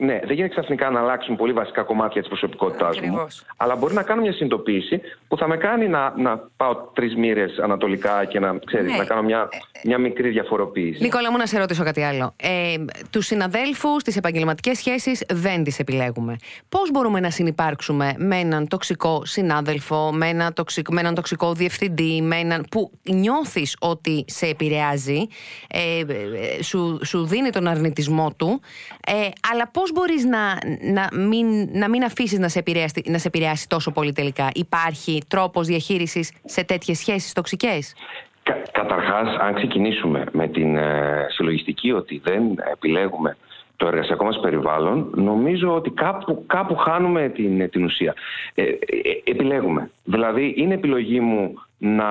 [0.00, 3.26] ναι, δεν γίνεται ξαφνικά να αλλάξουν πολύ βασικά κομμάτια της προσωπικότητάς μου.
[3.56, 7.58] Αλλά μπορεί να κάνω μια συνειδητοποίηση που θα με κάνει να, να πάω τρεις μοίρες
[7.58, 8.96] ανατολικά και να, ξέρεις, ναι.
[8.96, 9.48] να κάνω μια,
[9.84, 11.02] μια μικρή διαφοροποίηση.
[11.02, 12.34] Νικόλα, μου να σε ρωτήσω κάτι άλλο.
[12.36, 12.74] Ε,
[13.10, 16.36] τους συναδέλφους, τις επαγγελματικές σχέσεις δεν τις επιλέγουμε.
[16.68, 22.22] Πώς μπορούμε να συνεπάρξουμε με έναν τοξικό συνάδελφο, με, ένα τοξικό, με έναν τοξικό διευθυντή,
[22.22, 25.26] με έναν που νιώθεις ότι σε επηρεάζει,
[25.68, 28.60] ε, ε, σου, σου δίνει τον αρνητισμό του,
[29.06, 29.12] ε,
[29.52, 30.58] αλλά πώς μπορείς να,
[30.92, 35.22] να μην, να μην αφήσεις να, σε επηρεάσει, να σε επηρεάσει τόσο πολύ τελικά; Υπάρχει
[35.28, 37.94] τρόπος διαχείρισης σε τέτοιες σχέσεις τοξικές;
[38.42, 43.36] Κα, καταρχάς, αν ξεκινήσουμε με την ε, συλλογιστική ότι δεν επιλέγουμε
[43.76, 48.14] το εργασιακό μας περιβάλλον, νομίζω ότι κάπου, κάπου χάνουμε την, την ουσία.
[48.54, 48.76] Ε, ε,
[49.24, 49.90] επιλέγουμε.
[50.04, 52.06] Δηλαδή, είναι επιλογή μου να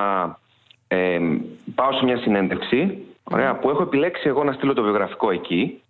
[1.76, 5.82] πάω σε μια συνέντευξη, ωραία, που έχω επιλέξει εγώ να στείλω το βιογραφικό εκεί,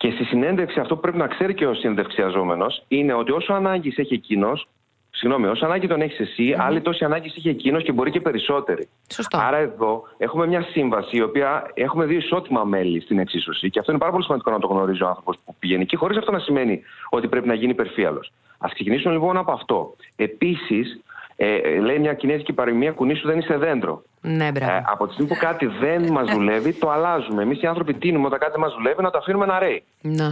[0.00, 3.98] και στη συνέντευξη αυτό που πρέπει να ξέρει και ο συνεντευξιαζόμενο είναι ότι όσο ανάγκης
[3.98, 4.68] έχει εκείνος,
[5.10, 6.60] συγγνώμη, όσο ανάγκη τον έχεις εσύ, mm-hmm.
[6.60, 8.88] άλλη τόση ανάγκης έχει εκείνος και μπορεί και περισσότερη.
[9.12, 9.38] Σωστό.
[9.38, 13.90] Άρα εδώ έχουμε μια σύμβαση, η οποία έχουμε δύο ισότιμα μέλη στην εξίσωση και αυτό
[13.90, 16.38] είναι πάρα πολύ σημαντικό να το γνωρίζει ο άνθρωπος που πηγαίνει εκεί, χωρίς αυτό να
[16.38, 18.32] σημαίνει ότι πρέπει να γίνει υπερφύαλος.
[18.58, 19.96] Α ξεκινήσουμε λοιπόν από αυτό.
[20.16, 21.00] Επίσης,
[21.42, 24.02] ε, ε, λέει μια κινέζικη παροιμία, κουνήσου δεν είσαι δέντρο.
[24.20, 27.42] Ναι, ε, από τη στιγμή που κάτι δεν μας δουλεύει, το αλλάζουμε.
[27.42, 29.82] Εμείς οι άνθρωποι τίνουμε όταν κάτι μας δουλεύει να το αφήνουμε να ρέει.
[30.00, 30.30] Ναι.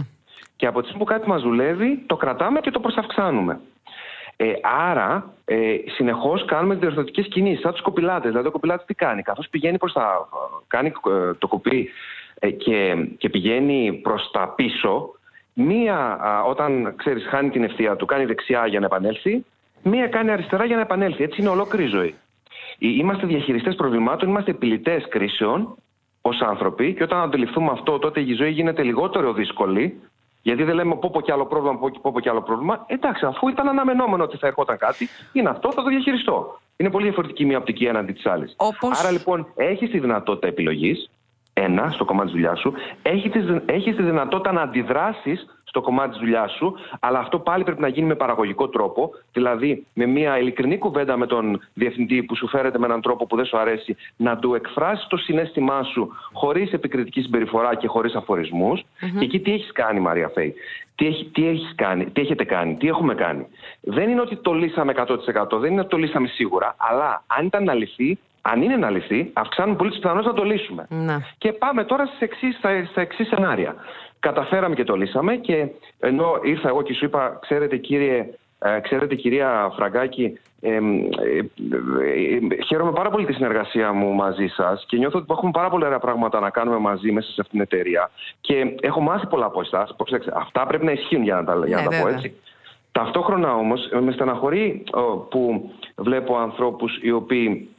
[0.55, 3.59] Και από τη στιγμή που κάτι μας δουλεύει, το κρατάμε και το προσαυξάνουμε.
[4.35, 4.53] Ε,
[4.89, 8.29] άρα, ε, συνεχώς κάνουμε διορθωτικές κινήσεις, σαν τους κοπηλάτες.
[8.29, 10.27] Δηλαδή, ο κοπηλάτης τι κάνει, καθώς πηγαίνει προς τα.
[10.67, 11.89] κάνει ε, το κοπί
[12.39, 15.13] ε, και, και πηγαίνει προς τα πίσω,
[15.53, 19.45] μία, όταν ξέρεις, χάνει την ευθεία του, κάνει δεξιά για να επανέλθει,
[19.83, 21.23] μία κάνει αριστερά για να επανέλθει.
[21.23, 22.15] Έτσι είναι ολόκληρη η ζωή.
[22.79, 25.75] Είμαστε διαχειριστές προβλημάτων, είμαστε επιλητές κρίσεων
[26.21, 30.01] ως άνθρωποι και όταν αντιληφθούμε αυτό, τότε η ζωή γίνεται λιγότερο δύσκολη.
[30.41, 32.85] Γιατί δεν λέμε πω πω κι άλλο πρόβλημα, πω πω, πω κι άλλο πρόβλημα.
[32.87, 36.59] Εντάξει, αφού ήταν αναμενόμενο ότι θα ερχόταν κάτι, είναι αυτό, θα το διαχειριστώ.
[36.77, 38.53] Είναι πολύ διαφορετική μία οπτική έναντι της άλλης.
[38.57, 38.99] Όπως...
[38.99, 41.09] Άρα λοιπόν έχεις τη δυνατότητα επιλογής,
[41.63, 42.73] ένα, στο κομμάτι της δουλειάς σου,
[43.65, 47.87] έχει τη δυνατότητα να αντιδράσεις στο κομμάτι της δουλειάς σου, αλλά αυτό πάλι πρέπει να
[47.87, 52.79] γίνει με παραγωγικό τρόπο, δηλαδή με μια ειλικρινή κουβέντα με τον διευθυντή που σου φέρεται
[52.79, 57.21] με έναν τρόπο που δεν σου αρέσει, να του εκφράσει το συνέστημά σου χωρίς επικριτική
[57.21, 58.81] συμπεριφορά και χωρίς αφορισμούς.
[58.81, 59.17] Mm-hmm.
[59.19, 60.53] Και εκεί τι έχεις κάνει, Μαρία Φέη;
[60.95, 63.47] Τι, έχει, τι, έχεις κάνει, τι έχετε κάνει, τι έχουμε κάνει;
[63.81, 67.63] Δεν είναι ότι το λύσαμε 100%, δεν είναι ότι το λύσαμε σίγουρα, αλλά αν ήταν
[67.63, 70.85] να λυθεί, αν είναι να λυθεί, αυξάνουν πολύ τις πιθανότητες να το λύσουμε.
[70.89, 71.21] Να.
[71.37, 73.75] Και πάμε τώρα στις εξής, στα, στα εξής σενάρια.
[74.19, 75.67] Καταφέραμε και το λύσαμε και
[75.99, 82.63] ενώ ήρθα εγώ και σου είπα, ξέρετε κύριε, ε, ξέρετε κυρία Φραγκάκη, ε, ε, ε,
[82.65, 85.99] χαίρομαι πάρα πολύ τη συνεργασία μου μαζί σας και νιώθω ότι έχουμε πάρα πολλά ωραία
[85.99, 89.95] πράγματα να κάνουμε μαζί μέσα σε αυτήν την εταιρεία και έχω μάθει πολλά από εσάς.
[90.33, 92.33] Αυτά πρέπει να ισχύουν για να τα, για να ναι, τα πω έτσι.
[92.91, 94.83] Ταυτόχρονα όμως με στεναχωρεί
[95.29, 97.69] που βλέπω ανθρώπους οι οποίοι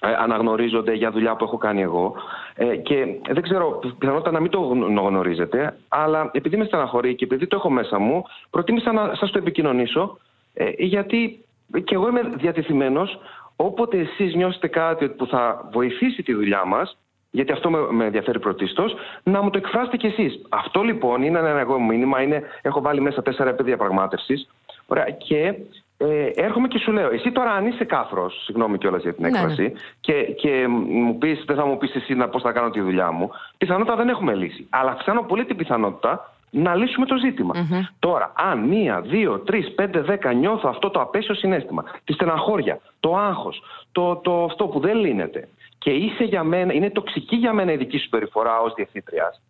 [0.00, 2.14] αναγνωρίζονται για δουλειά που έχω κάνει εγώ.
[2.54, 4.60] Ε, και δεν ξέρω, πιθανότατα να μην το
[5.06, 9.38] γνωρίζετε, αλλά επειδή με στεναχωρεί και επειδή το έχω μέσα μου, προτίμησα να σας το
[9.38, 10.18] επικοινωνήσω,
[10.54, 11.44] ε, γιατί
[11.84, 13.18] και εγώ είμαι διατεθειμένος,
[13.56, 16.96] όποτε εσείς νιώσετε κάτι που θα βοηθήσει τη δουλειά μας,
[17.30, 20.40] γιατί αυτό με, με ενδιαφέρει πρωτίστως, να μου το εκφράσετε κι εσείς.
[20.48, 22.22] Αυτό λοιπόν είναι ένα εγώ μήνυμα.
[22.22, 24.48] Είναι, έχω βάλει μέσα τέσσερα επί διαπραγμάτευσης.
[25.18, 25.54] Και
[26.02, 29.28] ε, έρχομαι και σου λέω, εσύ τώρα αν είσαι κάφρο, συγγνώμη κιόλας για την ναι,
[29.28, 29.72] έκφραση, ναι.
[30.00, 33.30] και, και μου πεις, δεν θα μου πεις εσύ πώς θα κάνω τη δουλειά μου,
[33.58, 34.66] πιθανότητα δεν έχουμε λύσει.
[34.70, 37.54] Αλλά αυξάνω πολύ την πιθανότητα να λύσουμε το ζητημα
[37.98, 43.16] Τώρα, αν μία, δύο, τρεις, πέντε, δέκα νιώθω αυτό το απέσιο συνέστημα, τη στεναχώρια, το
[43.16, 47.72] άγχος, το, το αυτό που δεν λύνεται, και είσαι για μένα, είναι τοξική για μένα
[47.72, 49.40] η δική σου περιφορά ως διευθύντριας,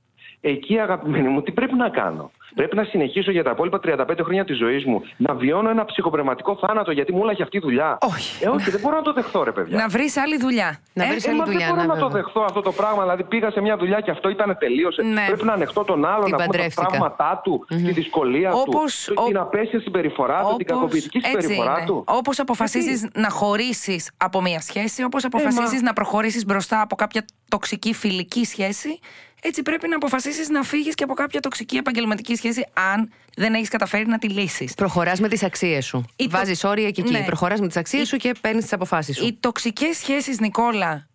[0.40, 4.44] εκεί αγαπημένοι μου, τι πρέπει να κάνω; Πρέπει να συνεχίσω για τα υπόλοιπα 35 χρόνια
[4.44, 7.98] της ζωής μου να βιώνω ένα ψυχοπρεματικό θάνατο γιατί μου έχει αυτή η δουλειά.
[8.00, 8.44] Όχι.
[8.44, 9.76] Ε, όχι, δεν μπορώ να το δεχθώ, ρε παιδιά.
[9.76, 10.80] Να βρεις άλλη δουλειά.
[10.92, 11.66] Να βρεις ε, άλλη δουλειά.
[11.66, 13.02] Δεν μπορώ να, να το δεχθώ αυτό το πράγμα.
[13.02, 15.02] Δηλαδή πήγα σε μια δουλειά και αυτό ήταν τελείωσε.
[15.02, 15.24] Ναι.
[15.26, 17.76] Πρέπει να ανεχτώ τον άλλον, να πούμε τα πράγματα του, mm-hmm.
[17.84, 19.24] τη δυσκολία όπως, του, ο...
[19.26, 22.04] την απέσια συμπεριφορά του, την κακοποιητική συμπεριφορά του.
[22.06, 27.24] Όπως αποφασίζεις να χωρίσεις από μια σχέση, όπως αποφασίζεις ε, να προχωρήσεις μπροστά από κάποια
[27.48, 28.98] τοξική φιλική σχέση,
[29.42, 33.68] έτσι πρέπει να αποφασίσεις να φύγεις και από κάποια τοξική επαγγελματική σχέση, αν δεν έχεις
[33.68, 34.74] καταφέρει να τη λύσεις.
[34.74, 36.04] Προχωράς με τις αξίες σου.
[36.16, 37.12] Η Βάζεις όρια και εκεί.
[37.12, 37.24] Ναι.
[37.24, 39.26] Προχωράς με τις αξίες σου και παίρνεις τις αποφάσεις σου.
[39.26, 41.06] Οι τοξικές σχέσεις, Νικόλα,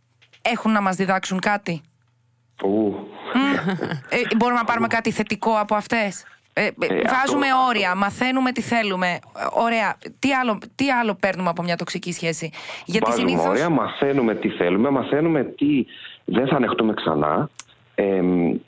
[0.42, 1.82] έχουν να μας διδάξουν κάτι;
[4.10, 6.24] ε, μπορούμε να πάρουμε κάτι θετικό από αυτές;
[6.58, 6.72] Ε, ε,
[7.08, 9.20] βάζουμε όρια, μαθαίνουμε τι θέλουμε.
[9.54, 9.98] Ωραία.
[10.20, 12.52] Τι άλλο, τι άλλο παίρνουμε από μια τοξική σχέση;
[12.86, 13.50] Γιατί βάζουμε συνήθως...
[13.50, 15.86] όρια, μαθαίνουμε τι θέλουμε, μαθαίνουμε τι
[16.26, 17.50] δεν θα ανεχτούμε ξανά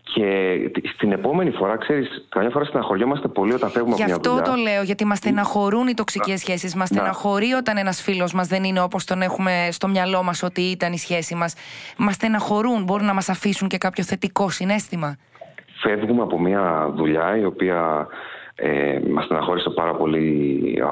[0.04, 4.32] και στην επόμενη φορά, ξέρεις, καμιά φορά στεναχωριόμαστε πολύ όταν φεύγουμε από μια δουλειά.
[4.34, 6.76] Γι' αυτό το λέω, γιατί μας στεναχωρούν οι τοξικές σχέσεις.
[6.76, 10.62] Μας στεναχωρεί όταν ένας φίλος μας δεν είναι όπως τον έχουμε στο μυαλό μας ότι
[10.62, 11.56] ήταν η σχέση μας.
[11.98, 15.16] Μας στεναχωρούν, μπορούν να μας αφήσουν και κάποιο θετικό συνέστημα.
[15.82, 18.08] Φεύγουμε από μια δουλειά η οποία
[18.60, 20.84] ε, μας στεναχώρησε πάρα πολύ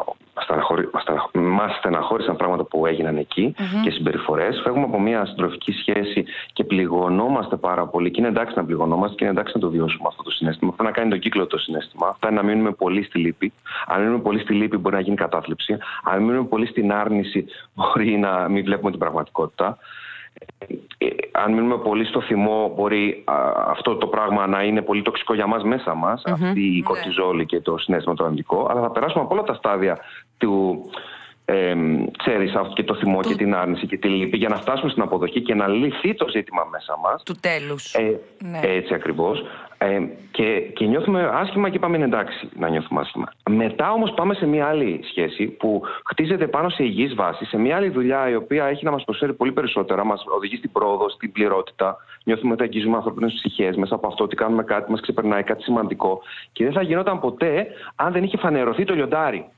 [1.33, 4.61] Μας στεναχώρησαν πράγματα που έγιναν και συμπεριφορές.
[4.63, 8.11] Φεύγουμε από μια συντροφική σχέση και πληγωνόμαστε πάρα πολύ.
[8.11, 10.71] Και είναι εντάξει να πληγωνόμαστε και είναι εντάξει να το βιώσουμε αυτό το συνέστημα.
[10.71, 12.07] Αυτό να κάνει τον κύκλο το συνέστημα.
[12.07, 13.53] Αυτό να μείνουμε πολύ στη λύπη.
[13.87, 15.77] Αν μείνουμε πολύ στη λύπη, μπορεί να γίνει κατάθλιψη.
[16.03, 19.77] Αν μείνουμε πολύ στην άρνηση, μπορεί να μην βλέπουμε την πραγματικότητα.
[20.97, 23.23] Ε, αν μείνουμε πολύ στο θυμό, μπορεί
[23.67, 26.81] αυτό το πράγμα να είναι πολύ τοξικό για μας μέσα μας, αυτή η ναι.
[26.83, 29.97] κορτιζόλη και το συνέστημα το αρνητικό, αλλά θα περάσουμε από όλα τα στάδια
[30.37, 30.81] του,
[31.45, 31.75] ε,
[32.17, 35.41] ξέρεις, και το θυμό και την άρνηση και τη λύπη για να φτάσουμε στην αποδοχή
[35.41, 37.23] και να λυθεί το ζήτημα μέσα μας.
[37.23, 37.93] Του τέλους.
[37.93, 38.59] Ε, ναι.
[38.63, 39.43] Έτσι ακριβώς.
[39.77, 39.99] Ε,
[40.31, 43.31] και, και νιώθουμε άσχημα και πάμε εντάξει να νιώθουμε άσχημα.
[43.49, 47.75] Μετά όμως πάμε σε μια άλλη σχέση που χτίζεται πάνω σε υγιής βάση, σε μια
[47.75, 51.31] άλλη δουλειά η οποία έχει να μας προσφέρει πολύ περισσότερα, μας οδηγεί στην πρόοδο, στην
[51.31, 51.97] πληρότητα.
[52.23, 56.21] Νιώθουμε ότι αγγίζουμε ανθρώπινες ψυχές μέσα από αυτό ότι κάνουμε κάτι, μας ξεπερνάει κάτι σημαντικό.
[56.51, 59.49] Και δεν θα γινόταν ποτέ αν δεν είχε φανερωθεί το λιοντάρι.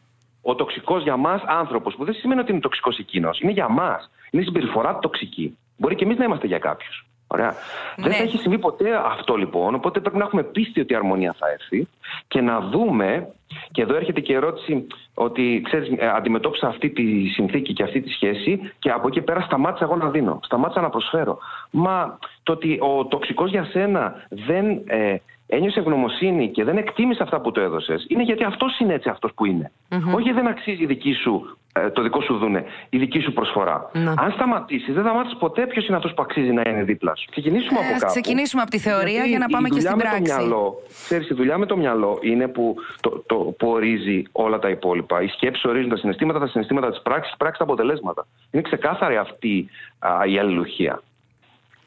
[0.49, 4.09] Ο τοξικός για μας άνθρωπος, που δεν σημαίνει ότι είναι τοξικός εκείνος, είναι για μας.
[4.31, 5.57] Είναι συμπεριφορά τοξική.
[5.77, 7.05] Μπορεί και εμείς να είμαστε για κάποιους.
[7.27, 7.53] Ωραία.
[7.95, 11.35] Δεν θα έχει συμβεί ποτέ αυτό λοιπόν, οπότε πρέπει να έχουμε πίστη ότι η αρμονία
[11.39, 11.87] θα έρθει
[12.27, 13.27] και να δούμε,
[13.71, 18.01] και εδώ έρχεται και η ερώτηση ότι ξέρεις, ε, αντιμετώπισα αυτή τη συνθήκη και αυτή
[18.01, 21.37] τη σχέση και από εκεί πέρα σταμάτησα εγώ να δίνω, σταμάτησα να προσφέρω.
[21.71, 25.15] Μα το ότι ο τοξικός για σένα δεν ε,
[25.47, 29.31] ένιωσε ευγνωμοσύνη και δεν εκτίμησε αυτά που το έδωσες, είναι γιατί αυτός είναι έτσι αυτός
[29.35, 29.71] που είναι.
[29.89, 30.15] Mm-hmm.
[30.15, 33.91] Όχι δεν αξίζει η δική σου, ε, το δικό σου δούνε, η δική σου προσφορά.
[33.93, 34.13] Mm-hmm.
[34.17, 37.25] Αν σταματήσεις, δεν θα μάθεις ποτέ ποιος είναι αυτός που αξίζει να είναι δίπλα σου.
[37.31, 38.11] Ξεκινήσουμε ε, από κάπου.
[38.11, 40.21] Ξεκινήσουμε από τη θεωρία γιατί για να πάμε και στην πράξη.
[40.21, 44.59] Το μυαλό, ξέρεις, η δουλειά με το μυαλό είναι που, το, το, που ορίζει όλα
[44.59, 45.21] τα υπόλοιπα.
[45.21, 48.27] Οι σκέψει ορίζουν τα συναισθήματα, τα συναισθήματα της πράξης, πράξη τα αποτελέσματα.
[48.51, 51.01] Είναι ξεκάθαρη αυτή α, η αλληλουχία.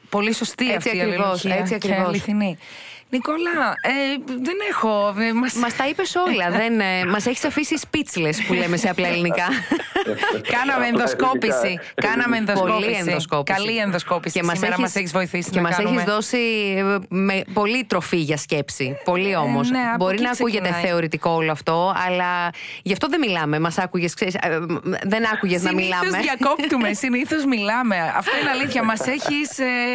[0.09, 1.55] Πολύ σωστή έτσι αυτή η αλληλουχία.
[1.55, 2.25] Έτσι ακριβώς.
[3.11, 3.91] Νικόλα, ε,
[4.25, 5.15] δεν έχω.
[5.19, 5.53] Ε, μας...
[5.53, 6.49] Μας τα είπες όλα.
[6.61, 9.45] δεν, ε, μας έχεις αφήσει speechless που λέμε σε απλά ελληνικά.
[10.55, 11.79] Κάναμε ενδοσκόπηση.
[11.93, 12.73] Κάναμε ενδοσκόπηση.
[13.43, 14.39] Καλή ενδοσκόπηση.
[14.39, 16.37] Και μας έχεις, έχεις βοηθήσει και να μας έχεις δώσει
[16.77, 18.97] ε, με πολύ τροφή για σκέψη.
[19.03, 19.69] Πολύ όμως.
[19.69, 22.49] Ναι, Μπορεί να ακούγεται θεωρητικό όλο αυτό, αλλά
[22.83, 23.59] γι' αυτό δεν μιλάμε.
[23.59, 24.35] Μας άκουγες, ξέρεις,
[25.03, 26.05] δεν άκουγες να μιλάμε.
[26.05, 28.13] Συνήθως διακόπτουμε, συνήθως μιλάμε.
[28.15, 28.83] Αυτό είναι αλήθεια.
[28.83, 29.49] Μας έχεις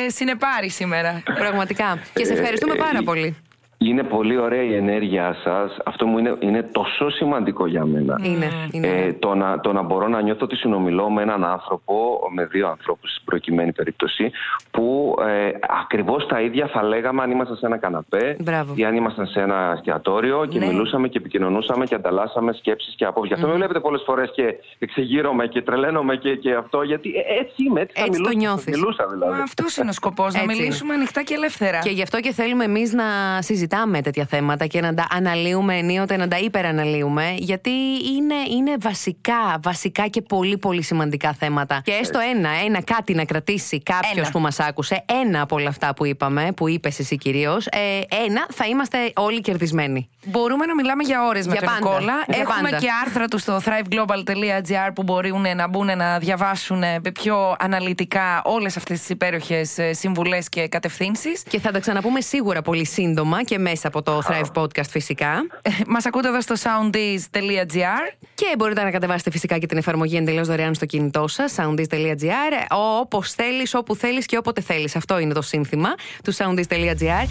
[0.06, 1.22] συνεπάρει σήμερα.
[1.38, 1.98] Πραγματικά.
[2.12, 3.36] Και σε ευχαριστούμε πάρα πολύ.
[3.78, 5.76] Είναι πολύ ωραία η ενέργειά σας.
[5.84, 8.18] Αυτό μου είναι, είναι τόσο σημαντικό για μένα.
[8.22, 8.88] Είναι, είναι.
[8.88, 12.68] Ε, το, να, το να μπορώ να νιώθω ότι συνομιλώ με έναν άνθρωπο, με δύο
[12.68, 14.30] ανθρώπους στην προκειμένη περίπτωση,
[14.70, 18.72] που ε, ακριβώς τα ίδια θα λέγαμε αν ήμασταν σε ένα καναπέ Μπράβο.
[18.76, 20.66] ή αν ήμασταν σε ένα εστιατόριο και ναι.
[20.66, 23.28] μιλούσαμε και επικοινωνούσαμε και ανταλλάσσαμε σκέψεις και απόψεις.
[23.28, 23.50] Γι' αυτό mm.
[23.50, 27.80] με βλέπετε πολλές φορές και εξεγείρομαι και τρελαίνομαι και, και αυτό, γιατί ε, έτσι είμαι,
[27.80, 29.40] έτσι, έτσι θα μιλούσα, το μιλούσα δηλαδή.
[29.40, 31.78] Αυτός είναι ο σκοπός, να μιλήσουμε ανοιχτά και ελεύθερα.
[31.78, 33.04] Και γι' αυτό και θέλουμε εμείς να
[33.38, 37.70] συζητήσουμε συζητάμε τέτοια θέματα και να τα αναλύουμε ενίοτε, να τα υπεραναλύουμε, γιατί
[38.16, 41.80] είναι, είναι βασικά, βασικά και πολύ πολύ σημαντικά θέματα.
[41.84, 45.94] Και έστω ένα, ένα κάτι να κρατήσει κάποιος που μας άκουσε, ένα από όλα αυτά
[45.94, 47.78] που είπαμε, που είπες εσύ κυρίως, ε,
[48.24, 50.08] ένα θα είμαστε όλοι κερδισμένοι.
[50.28, 52.24] Μπορούμε να μιλάμε για ώρες με τον Νικόλα.
[52.26, 58.76] Έχουμε και άρθρα του στο thriveglobal.gr που μπορούν να μπουν να διαβάσουν πιο αναλυτικά όλες
[58.76, 61.42] αυτές τις υπέροχες συμβουλές και κατευθύνσεις.
[61.48, 65.46] Και θα τα ξαναπούμε σίγουρα πολύ σύντομα και μέσα από το Thrive Podcast φυσικά.
[65.62, 70.46] Ε, Μας ακούτε εδώ στο soundease.gr και μπορείτε να κατεβάσετε φυσικά και την εφαρμογή εντελώς
[70.48, 72.66] δωρεάν στο κινητό σας, soundease.gr,
[73.00, 74.96] όπως θέλεις, όπου θέλεις και όποτε θέλεις.
[74.96, 77.28] Αυτό είναι το σύνθημα του soundease.gr.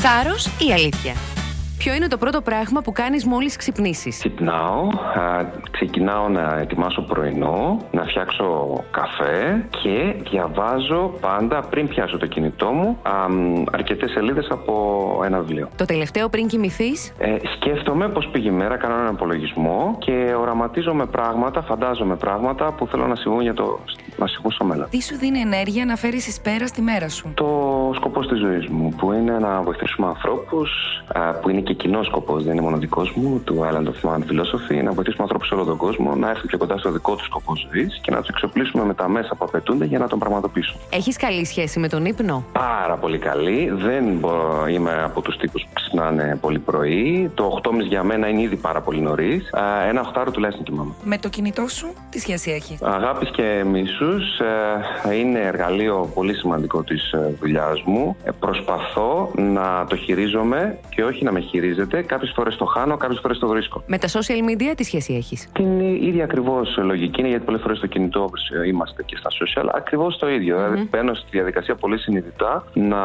[0.00, 1.14] Θάρρος ή αλήθεια;
[1.78, 4.88] Ποιο είναι το πρώτο πράγμα που κάνεις μόλις ξυπνήσεις; Ξυπνάω,
[5.70, 8.44] ξεκινάω να ετοιμάσω πρωινό, να φτιάξω
[8.90, 13.10] καφέ και διαβάζω πάντα πριν πιάσω το κινητό μου α,
[13.72, 14.74] αρκετές σελίδες από
[15.24, 15.68] ένα βιβλίο.
[15.76, 21.06] Το τελευταίο πριν κοιμηθείς; Ε, σκέφτομαι πώς πήγε η μέρα, κάνω έναν απολογισμό και οραματίζομαι
[21.06, 23.78] πράγματα, φαντάζομαι πράγματα που θέλω να συμβούν για το
[24.16, 24.86] να συμβούν στο μέλλον.
[24.90, 28.66] Τι σου δίνει ενέργεια να φέρεις εις πέρα στη μέρα σου; Το σκοπός της ζωής
[28.68, 30.70] μου που είναι να βοηθήσουμε ανθρώπους
[31.42, 34.82] που είναι και κοινός σκοπός, δεν είναι μόνο δικός μου, του Island of Man Philosophy,
[34.84, 37.52] να βοηθήσουμε ανθρώπους σε όλο τον κόσμο να έρθουν πιο κοντά στο δικό τους σκοπό
[37.56, 40.76] ζωής και να τους εξοπλίσουμε με τα μέσα που απαιτούνται για να τον πραγματοποιήσουν.
[40.90, 43.72] Έχεις καλή σχέση με τον ύπνο; Πάρα πολύ καλή.
[43.74, 44.04] Δεν
[44.70, 47.30] είμαι από τους τύπους που ξυπνάνε πολύ πρωί.
[47.34, 49.50] Το 8.30 για μένα είναι ήδη πάρα πολύ νωρίς.
[49.88, 50.92] Ένα οχτάρο τουλάχιστον κοιμάμαι.
[51.04, 54.38] Με το κινητό σου, τι σχέση έχει; Αγάπης και μίσους.
[54.38, 58.16] Ε, είναι εργαλείο πολύ σημαντικό της ε, δουλειάς μου.
[58.24, 62.02] Ε, προσπαθώ να το χειρίζομαι και όχι να με χειρίζεται.
[62.02, 63.82] Κάποιες φορές το χάνω, κάποιες φορές το βρίσκω.
[63.86, 67.78] Με τα social media τι σχέση έχεις; Την ίδια ακριβώς λογική είναι γιατί πολλές φορές
[67.78, 68.30] στο κινητό
[68.66, 69.68] είμαστε και στα social.
[69.74, 70.56] Ακριβώς το ίδιο.
[70.56, 70.64] Mm-hmm.
[70.64, 73.02] Δηλαδή μπαίνω στη διαδικασία πολύ συνειδητά να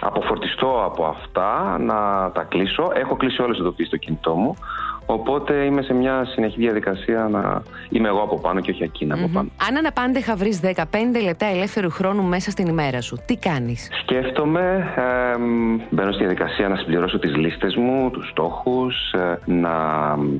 [0.00, 2.90] αποφορτιστώ από αυτά, να τα κλείσω.
[2.94, 4.56] Έχω κλείσει όλες τις ειδοποιήσεις στο κινητό μου.
[5.06, 9.28] Οπότε είμαι σε μια συνεχή διαδικασία να είμαι εγώ από πάνω και όχι εκείνα από
[9.32, 9.48] πάνω.
[9.68, 10.84] Αν αναπάντεχα βρεις 15
[11.24, 15.38] λεπτά ελεύθερου χρόνου μέσα στην ημέρα σου, τι κάνεις; Σκέφτομαι, ε,
[15.90, 19.72] μπαίνω στη διαδικασία να συμπληρώσω τις λίστες μου, τους στόχους, ε, να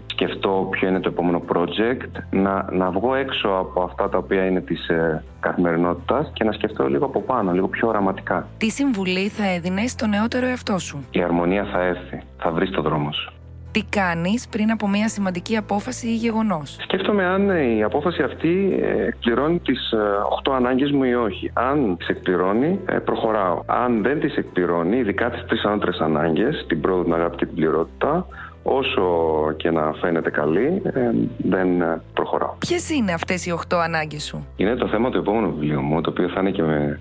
[0.07, 4.61] σκεφτώ ποιο είναι το επόμενο project, να, να βγω έξω από αυτά τα οποία είναι
[4.61, 8.47] της ε, καθημερινότητας και να σκεφτώ λίγο από πάνω, λίγο πιο οραματικά.
[8.59, 12.23] Τι συμβουλή θα έδινες στο νεότερο εαυτό σου; Η αρμονία θα έρθει.
[12.39, 13.33] Θα βρεις το δρόμο σου
[13.73, 19.07] τι κάνεις πριν από μια σημαντική απόφαση ή γεγονός; Σκέφτομαι αν η απόφαση αυτή ε,
[19.07, 19.95] εκπληρώνει τις
[20.45, 21.51] 8 ε, ανάγκες μου ή όχι.
[21.55, 23.63] Αν τις εκπληρώνει, ε, προχωράω.
[23.67, 27.55] Αν δεν τις εκπληρώνει, ειδικά τις τρεις ανώτερε ανάγκες, την πρόοδο, την αγάπη και την
[27.55, 28.27] πληρότητα,
[28.63, 29.03] όσο
[29.57, 31.69] και να φαίνεται καλή, ε, δεν
[32.15, 32.55] προχωράω.
[32.59, 36.11] Ποιες είναι αυτές οι οχτώ ανάγκες σου, Είναι το θέμα του επόμενου βιβλίου μου, το
[36.11, 37.01] οποίο θα είναι και με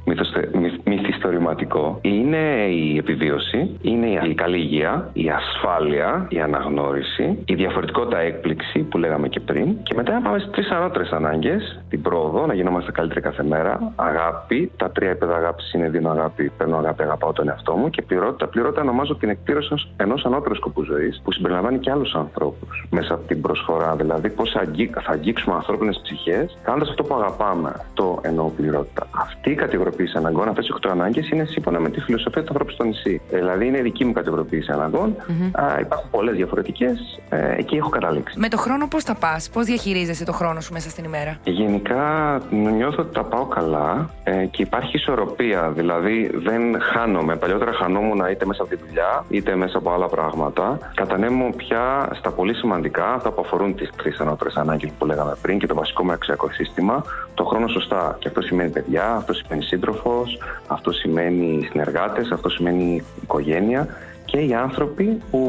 [0.84, 2.00] μυθιστορηματικό.
[2.02, 8.98] Είναι η επιβίωση, είναι η καλή υγεία, η ασφάλεια, η αναγνώριση, η διαφορετικότητα έκπληξη που
[8.98, 9.84] λέγαμε και πριν.
[9.84, 13.94] Και μετά να πάμε στις τρεις ανώτερες ανάγκες, την πρόοδο, να γινόμαστε καλύτεροι κάθε μέρα,
[13.96, 18.02] αγάπη, τα τρία επίπεδα αγάπης είναι δίνω αγάπη, παίρνω αγάπη, αγαπάω τον εαυτό μου και
[18.02, 18.48] πληρότητα.
[18.48, 23.28] Πληρότητα ονομάζω την εκπλήρωση ενός ανώτερου σκοπού ζωής που συμπεριλαμβάνει και άλλους ανθρώπους μέσα από
[23.28, 23.96] την προσφορά.
[23.96, 27.72] Δηλαδή, πώς θα αγγίξουμε ανθρώπινες ψυχές κάνοντας αυτό που αγαπάμε.
[27.94, 29.08] Το εννοώ πληρότητα.
[29.12, 32.72] Αυτή η κατηγοροποίηση αναγκών, αυτές οι 8 ανάγκες, είναι σύμφωνα με τη φιλοσοφία του ανθρώπου
[32.72, 33.22] στο νησί.
[33.30, 35.16] Δηλαδή, είναι δική μου κατηγοροποίηση αναγκών.
[35.16, 35.62] Mm-hmm.
[35.62, 37.20] Α, υπάρχουν πολλές διαφορετικές.
[37.30, 38.40] Ε, εκεί έχω καταλήξει.
[38.40, 42.38] Με το χρόνο, πώς θα πας, πώς διαχειρίζεσαι το χρόνο σου μέσα στην ημέρα; Γενικά,
[42.50, 45.72] νιώθω ότι τα πάω καλά ε, και υπάρχει ισορροπία.
[45.76, 47.36] Δηλαδή, δεν χάνομαι.
[47.36, 50.78] Παλιότερα χανόμουν είτε μέσα από τη δουλειά είτε μέσα από άλλα πράγματα.
[50.96, 55.60] Κατανέμω πια στα πολύ σημαντικά, αυτά που αφορούν τις τρεις ανώτερες ανάγκες που λέγαμε πριν
[55.60, 58.16] και το βασικό μου αξιακό σύστημα, το χρόνο σωστά.
[58.20, 63.88] Και αυτό σημαίνει παιδιά, αυτό σημαίνει σύντροφος, αυτό σημαίνει συνεργάτες, αυτό σημαίνει οικογένεια
[64.32, 65.40] και οι άνθρωποι που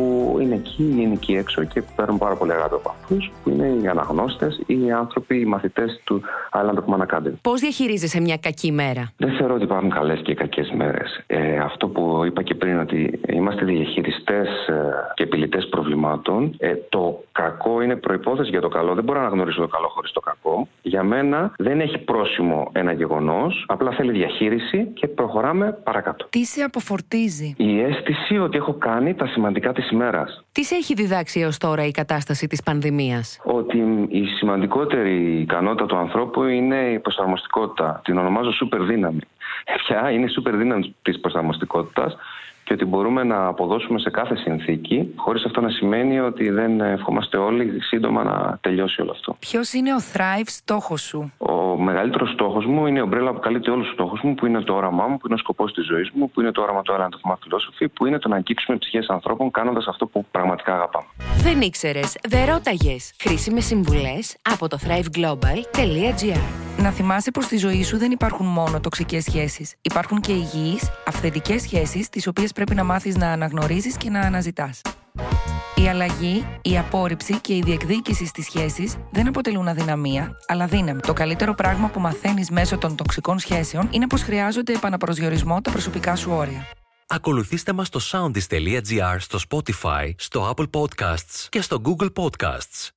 [0.41, 3.67] είναι εκεί, είναι εκεί έξω και που παίρνουν πάρα πολύ αγάπη από αυτούς, που είναι
[3.83, 7.33] οι αναγνώστες ή οι άνθρωποι, οι μαθητές του Island of Man Academy.
[7.43, 11.23] Πώς διαχειρίζεσαι μια κακή μέρα, Δεν θεωρώ ότι υπάρχουν καλές και κακές μέρες.
[11.27, 14.75] Ε, αυτό που είπα και πριν, ότι είμαστε διαχειριστές ε,
[15.15, 16.55] και επιλητές προβλημάτων.
[16.59, 18.95] Ε, το κακό είναι προπόθεση για το καλό.
[18.95, 20.69] Δεν μπορώ να αναγνωρίσω το καλό χωρίς το κακό.
[20.83, 26.27] Για μένα δεν έχει πρόσημο ένα γεγονός, απλά θέλει διαχείριση και προχωράμε παρακάτω.
[26.31, 30.45] Τι σε αποφορτίζει, Η αίσθηση ότι έχω κάνει τα σημαντικά της ημέρας.
[30.53, 35.97] Τις σε έχει διδάξει έως τώρα η κατάσταση της πανδημίας, Ότι η σημαντικότερη ικανότητα του
[35.97, 38.01] ανθρώπου είναι η προσαρμοστικότητα.
[38.05, 39.21] Την ονομάζω σούπερ δύναμη.
[39.87, 42.17] Ποια είναι η σούπερ δύναμη της προσαρμοστικότητας
[42.65, 47.37] και ότι μπορούμε να αποδώσουμε σε κάθε συνθήκη, χωρίς αυτό να σημαίνει ότι δεν ευχόμαστε
[47.37, 49.37] όλοι σύντομα να τελειώσει όλο αυτό.
[49.39, 53.71] Ποιος είναι ο Thrive στόχος σου, Ο μεγαλύτερος στόχος μου είναι η ομπρέλα που καλύπτει
[53.71, 56.11] όλους τους στόχους μου, που είναι το όραμά μου, που είναι ο σκοπός της ζωής
[56.15, 58.79] μου, που είναι το όραμα του Island of My Philosophy, που είναι το να αγγίξουμε
[58.79, 61.07] ψυχές ανθρώπων κάνοντας αυτό που πραγματικά αγαπάμε.
[61.43, 63.13] Δεν ήξερες, δεν ρώταγες.
[63.21, 66.72] Χρήσιμες συμβουλές από το thriveglobal.gr.
[66.83, 69.75] Να θυμάσαι πως στη ζωή σου δεν υπάρχουν μόνο τοξικές σχέσεις.
[69.83, 74.81] Υπάρχουν και υγιείς, αυθεντικές σχέσεις, τις οποίες πρέπει να μάθεις να αναγνωρίζεις και να αναζητάς.
[75.75, 81.01] Η αλλαγή, η απόρριψη και η διεκδίκηση στις σχέσεις δεν αποτελούν αδυναμία, αλλά δύναμη.
[81.01, 86.17] Το καλύτερο πράγμα που μαθαίνεις μέσω των τοξικών σχέσεων είναι πως χρειάζονται επαναπροσδιορισμό τα προσωπικά
[86.17, 86.67] σου όρια.
[87.07, 92.91] Ακολουθήστε μας στο soundis.gr, στο Spotify, στο Apple Podcasts και στο Google Podcasts.